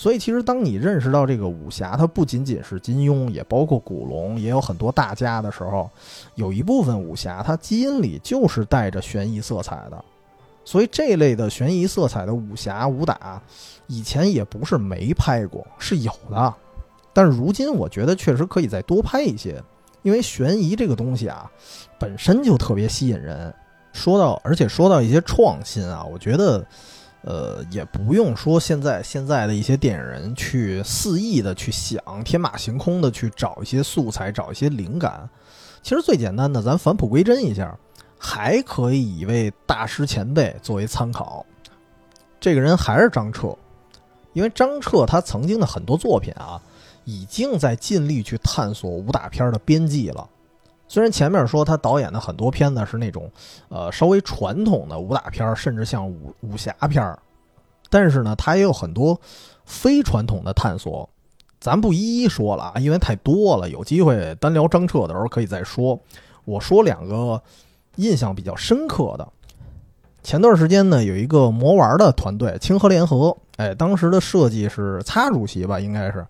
[0.00, 5.90] 所以其实当你认识到这个武侠，它不仅仅是金庸，也包括古龙，也有很多大家的时候，
[6.36, 10.02] 有一部分武侠它基因里就是带着悬疑色彩的。
[10.64, 13.38] 所以这类的悬疑色彩的武侠武打，
[13.88, 16.54] 以前也不是没拍过，是有的。
[17.12, 19.62] 但是如今我觉得确实可以再多拍一些，
[20.00, 21.50] 因为悬疑这个东西啊，
[21.98, 23.54] 本身就特别吸引人。
[23.92, 26.66] 说到，而且说到一些创新啊，我觉得，
[27.22, 35.28] 呃，也不用说现在现在的一些电影人去肆意的去想天马行空的去找一些素材，找一些灵感。
[35.82, 37.78] 其实最简单的，咱返璞归真一下，
[38.18, 41.44] 还可以以一位大师前辈作为参考。
[42.38, 43.56] 这个人还是张彻，
[44.32, 46.60] 因为张彻他曾经的很多作品啊。
[47.06, 50.28] 已经在尽力去探索武打片的边际了。
[50.90, 53.30] 虽然前面说他导演的很多片子是那种，
[53.68, 57.16] 呃，稍微传统的武打片儿，甚至像武武侠片儿
[57.88, 59.16] 但是呢，他也有很多
[59.64, 61.08] 非传统的探索。
[61.60, 63.70] 咱不一一说了啊，因为太多了。
[63.70, 65.96] 有机会单聊张彻的时候可以再说。
[66.44, 67.40] 我说两个
[67.94, 69.28] 印象比较深刻的。
[70.24, 76.26] 前段时间呢，有一个魔玩的团队清河联合，哎，当时的设计是擦主席吧，应该是。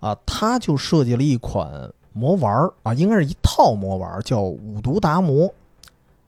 [0.00, 5.52] 啊，他就设计了一款魔丸啊，应该是一套魔丸，叫五毒达摩。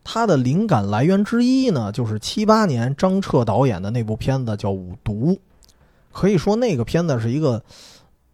[0.05, 5.33] 它的灵感来源之一呢，就是七八年张彻导演的那部片子叫《五毒》，
[6.13, 7.63] 可以说那个片子是一个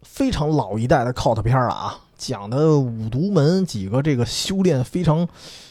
[0.01, 5.27] 非常老一代的 cult 片了啊，讲的五毒门几个这个修炼非常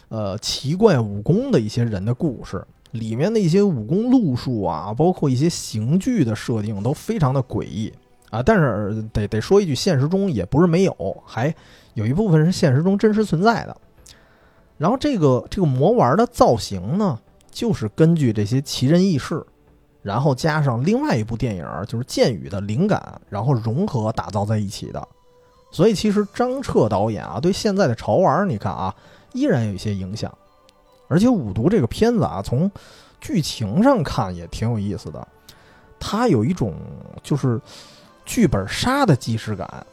[0.09, 7.93] 呃奇怪武功的一些人的故事，里面的一些武功路数啊，包括一些刑具的设定都非常的诡异。
[8.33, 11.55] 啊，但是得得说一句，现实中也不是没有，还
[11.93, 13.77] 有一部分是现实中真实存在的。
[14.79, 17.19] 然后这个这个魔丸的造型呢，
[17.51, 19.45] 就是根据这些奇人异事，
[20.01, 25.09] 然后加上另外一部电影就是剑雨的灵感，然后融合打造在一起的。
[25.71, 28.95] 所以其实张彻导演啊，对现在的潮玩，你看啊，
[29.35, 30.33] 依然有一些影响。
[31.07, 32.71] 而且五毒这个片子啊，从
[33.21, 35.29] 剧情上看也挺有意思的，
[36.01, 36.73] 它有一种
[37.23, 37.61] 就是。
[38.25, 39.87] 剧本杀的既视感，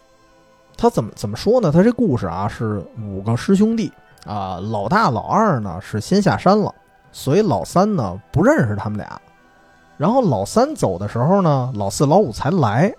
[0.77, 1.71] 他怎么怎么说呢？
[1.71, 3.91] 他这故事啊是五个师兄弟
[4.25, 6.73] 啊，老大老二呢是先下山了，
[7.11, 9.21] 所以老三呢不认识他们俩。
[9.97, 12.93] 然后老三走的时候呢，老四老五才来，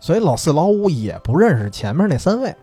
[0.00, 2.54] 所以老四老五也不认识前面那三位。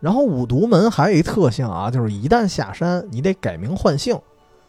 [0.00, 4.18] 然后五毒门还有一特性啊，就是一旦下山，你得改名换姓，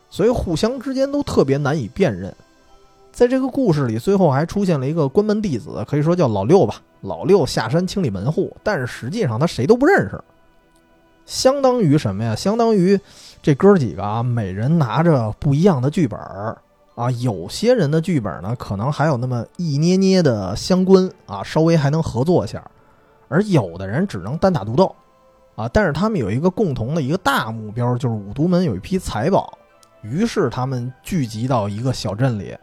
[0.10, 2.34] 所以互相之间都特别难以辨认。
[3.16, 6.82] 在这个故事里，最后还出现了一个关门弟子，可以说叫老六吧。
[7.00, 10.22] 老六下山清理门户，但是实际上他谁都不认识。
[11.26, 12.36] 相当于什么呀？
[12.36, 13.00] 相当于
[13.42, 16.58] 这哥几个啊，每人拿着不一样的剧本儿
[16.96, 17.10] 啊。
[17.12, 22.60] 有些人的剧本呢，可能还有那么一捏捏的相关啊，稍微还能合作一下；
[23.30, 24.94] 而有的人只能单打独斗
[25.56, 25.70] 啊。
[25.70, 29.58] 但是他们有一个共同的一个大目标，就是五毒门有一批财宝，
[30.02, 32.54] 于是他们聚集到一个小镇里。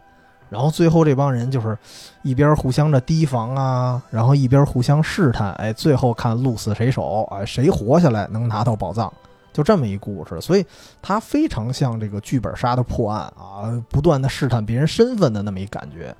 [0.53, 1.75] 然后最后这帮人就是
[2.21, 9.11] 一边互相的提防啊，然后一边互相试探，哎，最后看鹿死谁手，哎，谁活下来能拿到宝藏，
[9.51, 10.39] 就这么一故事。
[10.39, 10.63] 所以
[11.01, 16.15] 它非常像这个剧本杀的破案啊，不断的试探别人身份的那么一感觉。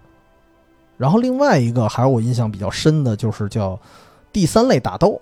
[0.97, 3.79] 然后另外一个还有我印象比较深的就是叫
[4.31, 5.21] 第三类打斗，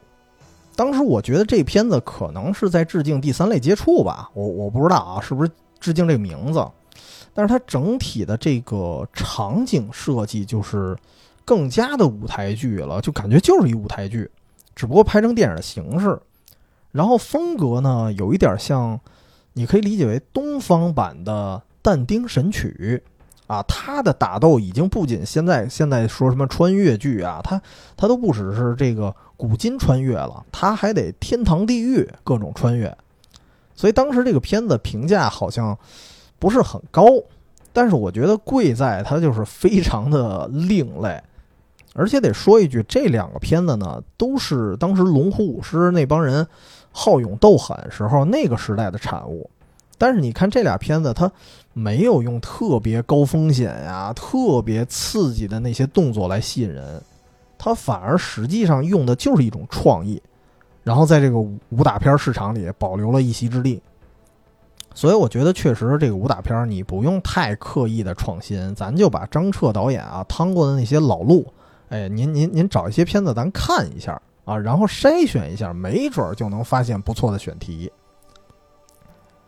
[0.74, 5.51] 当时我觉得这片子可能是在致敬第三类接触吧，我我不知道啊，是不是
[5.82, 6.66] 致敬这个名字。
[7.34, 10.98] 但是它整体的这个场景设计就是
[11.46, 14.30] 更加的舞台剧了，就感觉就是一舞台剧，
[14.76, 16.20] 只不过拍成电影的形式。
[16.92, 19.00] 然后风格呢，有一点像，
[19.54, 23.02] 你可以理解为东方版的但丁神曲
[23.48, 23.64] 啊。
[23.64, 27.62] 它的打斗已经不仅现在现在说什么穿越剧啊，它
[27.96, 32.94] 它都不只是这个古今穿越了，它还得天堂地狱各种穿越。
[33.74, 35.78] 所以当时这个片子评价好像。
[36.42, 37.06] 不是很高，
[37.72, 41.22] 但是我觉得贵在它就是非常的另类，
[41.94, 46.46] 而且得说一句，这两个片子呢，都是当时龙虎舞狮那帮人
[46.92, 49.48] 好勇斗狠时候那个时代的产物。
[50.00, 51.32] 但是你看这俩片子，它
[51.74, 57.00] 没有用特别高风险呀、特别刺激的那些动作来吸引人，
[57.56, 60.20] 它反而实际上用的就是一种创意，
[60.84, 63.80] 然后在这个武打片市场里保留了一席之地。
[64.94, 71.46] 所以我觉得确实这个武打片你不用太刻意的创新，咱就把张彻导演啊趟过的那些老路，
[71.89, 74.58] 哎，您您您找一些片子咱看一下啊。
[74.58, 77.92] 然后筛选一下，没准儿就能发现不错的选题。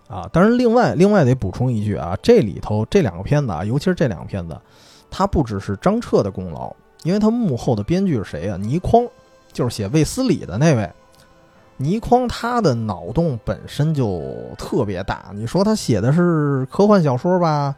[0.08, 4.56] 啊，当然，另外另外得补充一句啊，这里头这两个片子啊，尤其是这两个片子，
[5.10, 6.74] 它不只是张彻的功劳，
[7.04, 8.58] 因为他幕后的编剧是谁啊？
[8.58, 9.06] 倪匡，
[9.52, 10.89] 就是写《卫斯理》的那位。
[11.78, 14.22] 倪匡他的脑洞本身就
[14.58, 17.76] 特别大，你说他写的是科幻小说吧，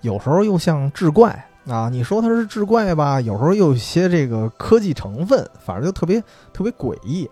[0.00, 6.20] 有时候又像志怪啊；你说他是志怪吧，有时候又有些这个科技成分，反正就特别
[6.52, 7.28] 特别诡异。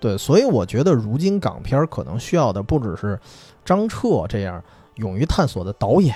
[0.00, 3.18] 对，所以我觉得如今港片可能需要的不只是
[3.64, 4.62] 张彻这样
[4.96, 6.14] 勇于探索的导演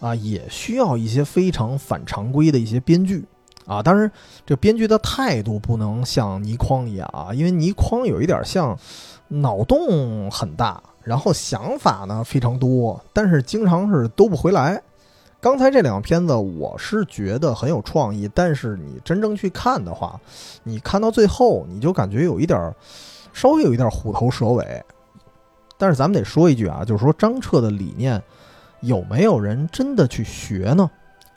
[0.00, 3.24] 啊，也需要一些非常反常规的一些编剧。
[3.66, 4.10] 啊，当然，
[4.44, 8.76] 这编剧的态度不能像倪匡一样啊，因为倪匡有一点像
[9.28, 14.82] 脑洞很大，然后想法呢非常多，但是经常是兜不回来。
[15.40, 20.20] 刚才这两个片子，我是觉得很有创意，但是你真正去看的话，
[20.62, 22.72] 你看到最后，你就感觉有一点
[23.32, 24.84] 稍微有一点虎头蛇尾。
[25.78, 28.22] 但是咱们得说一句啊，就是说张彻的理念
[28.82, 30.88] 有没有人真的去学呢？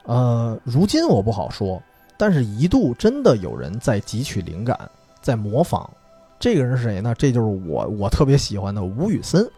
[0.04, 1.82] 呃，如今我不好说。
[2.18, 4.80] 但是，一度真的有人在汲取灵感，
[5.22, 5.90] 在模仿。
[6.40, 7.14] 这个人是谁呢？
[7.18, 9.50] 这就是我我特别喜欢的吴宇森。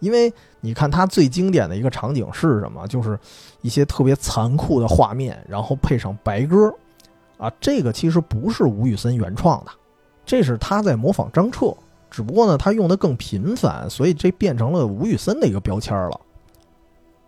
[0.00, 2.86] 因为你看他最经典的一个场景是什么？
[2.86, 3.18] 就是
[3.62, 6.72] 一些特别残酷的画面，然后配上白鸽。
[7.38, 9.70] 啊，这个其实不是吴宇森原创的，
[10.24, 11.74] 这是他在模仿张彻。
[12.10, 16.20] 只不过呢，他用的更频繁，所以这变成了吴宇森的一个标签了。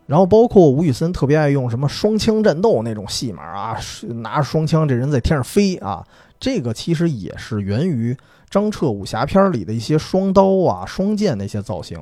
[0.07, 3.77] 然后包括吴宇森特别爱用什么双枪战斗那种戏码啊，
[4.23, 6.07] 拿着双枪这人在天上飞啊，
[6.39, 8.17] 这个其实也是源于
[8.49, 12.01] 张彻武侠片里的一些双刀啊、双剑那些造型。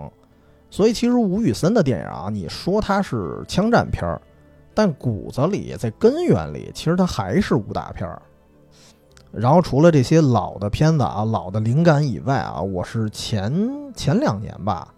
[0.71, 4.21] 所以其实吴宇森的电影啊，你说它是枪战片儿，
[4.75, 8.21] 但骨子里在根源里其实它还是武打片儿。
[9.33, 13.51] 然后除了这些老的片子啊、老的灵感以外啊，我是前
[13.95, 14.93] 前两年吧，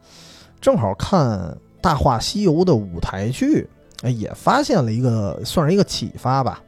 [0.60, 1.38] 正好看。
[1.86, 3.64] 《大话西游》的舞台剧，
[4.02, 6.60] 哎，也发现了一个，算是一个启发吧。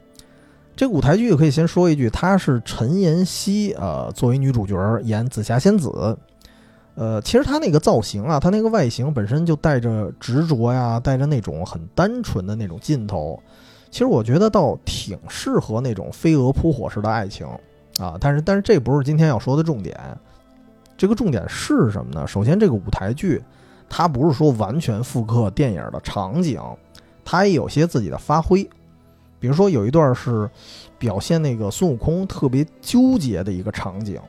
[0.77, 6.17] 这个舞台剧可以先说一句，她是陈妍希，呃，作为女主角演紫霞仙子。
[6.95, 13.37] 呃，其实她那个造型啊，她那个外形本身就带着执着呀，带着那种很单纯的那种劲头。
[13.91, 17.45] 其实我觉得倒挺适合那种飞蛾扑火式的爱情
[17.97, 18.15] 啊。
[18.21, 19.99] 但是，但是这不是今天要说的重点。
[20.95, 22.25] 这个重点是什么呢？
[22.25, 23.43] 首先，这个舞台剧。
[23.89, 26.61] 它不是说完全复刻电影的场景，
[27.25, 28.63] 它也有些自己的发挥。
[29.39, 30.49] 比如说有一段是
[30.97, 34.19] 表现那个孙悟空特别纠结的一个场景，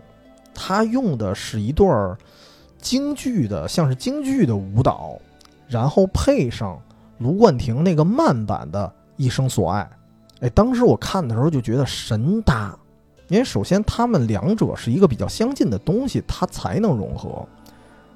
[0.55, 2.17] 他用的是一段
[2.79, 5.19] 京剧的，像是京剧的舞蹈，
[5.67, 6.81] 然后配上
[7.19, 8.87] 卢冠廷那个慢版的
[9.17, 9.83] 《一生所爱》。
[10.47, 12.79] 哎，当时我看的时候就觉得神搭，
[13.27, 17.45] 因为首先他们两者是一个比较相近的东西，它才能融合。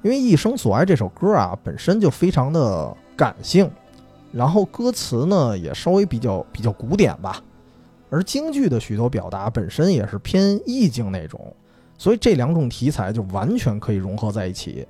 [0.05, 3.70] 因为《一生所爱》这首歌啊，本身就非常的感性，
[4.30, 7.42] 然后歌词呢也稍微比较比较古典吧，
[8.11, 11.40] 而京剧的许多表达本身也是偏意境那种，
[11.96, 14.86] 所以这两种题材就完全可以融合在一起。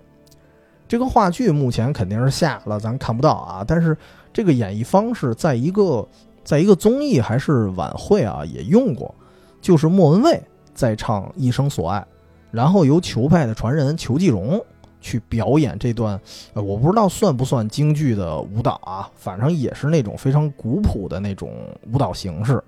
[0.89, 3.97] 这个话剧目前肯定是下了，咱看不到啊，但是
[4.33, 6.05] 这个演绎方式在一个
[6.43, 9.15] 在一个综艺还是晚会啊也用过，
[9.61, 10.43] 就是莫文蔚
[10.75, 12.01] 在唱《一生所爱》，
[12.51, 14.61] 然后由裘派的传人裘继荣。
[15.05, 16.19] 去表演这段，
[16.55, 21.53] 呃，我不知道算不算京剧的舞蹈啊，反正也是那种非常古朴的那种
[21.93, 22.65] 舞蹈形式。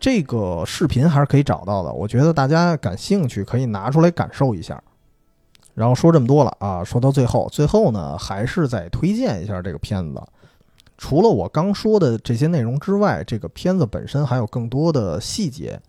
[0.00, 4.82] 这个视频还是可以找到的，我觉得大家感兴趣可以拿出来感受一下。
[5.72, 10.20] 然后说这么多了啊，说到最后，最后呢还是再推荐一下这个片子。
[10.98, 15.80] 除了我刚说的这些内容之外，这个片子本身还有更多的细节。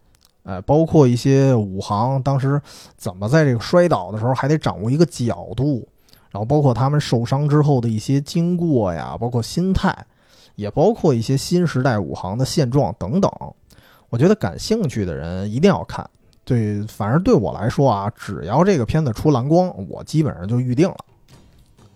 [0.48, 2.60] 哎，包括一些武行当时
[2.96, 5.86] 怎么在这个摔倒的时候还得掌握一个角度，
[6.32, 9.94] 然后包括他们受伤之后的一些经过呀，包括心态，
[10.56, 13.30] 也包括一些新时代武行的现状等等。
[14.08, 16.10] 我觉得感兴趣的人一定要看。
[16.46, 20.96] 对，反正对我来说啊，只要这个片子出蓝光，我基本上就预定了。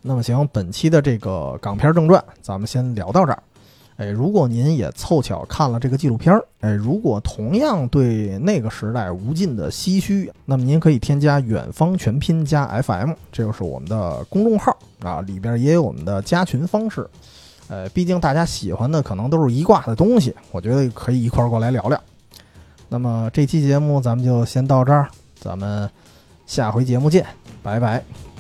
[0.02, 3.42] 那么行，本期的这个港片正传，咱们先聊到这儿。
[4.02, 17.08] 哎，如果您也凑巧看了这个纪录片儿，哎，如果同样对那个时代无尽的唏嘘，那么您可以添加“远方全拼加 FM”，这就是我们的公众号啊，里边也有我们的加群方式。
[17.68, 22.02] 呃，毕竟大家喜欢的可能都是一挂的东西，我觉得可以一块儿过来聊聊。
[22.90, 25.08] 那么这期节目咱们就先到这儿，
[25.40, 25.88] 咱们
[26.48, 27.24] 下回节目见，
[27.62, 28.31] 拜拜。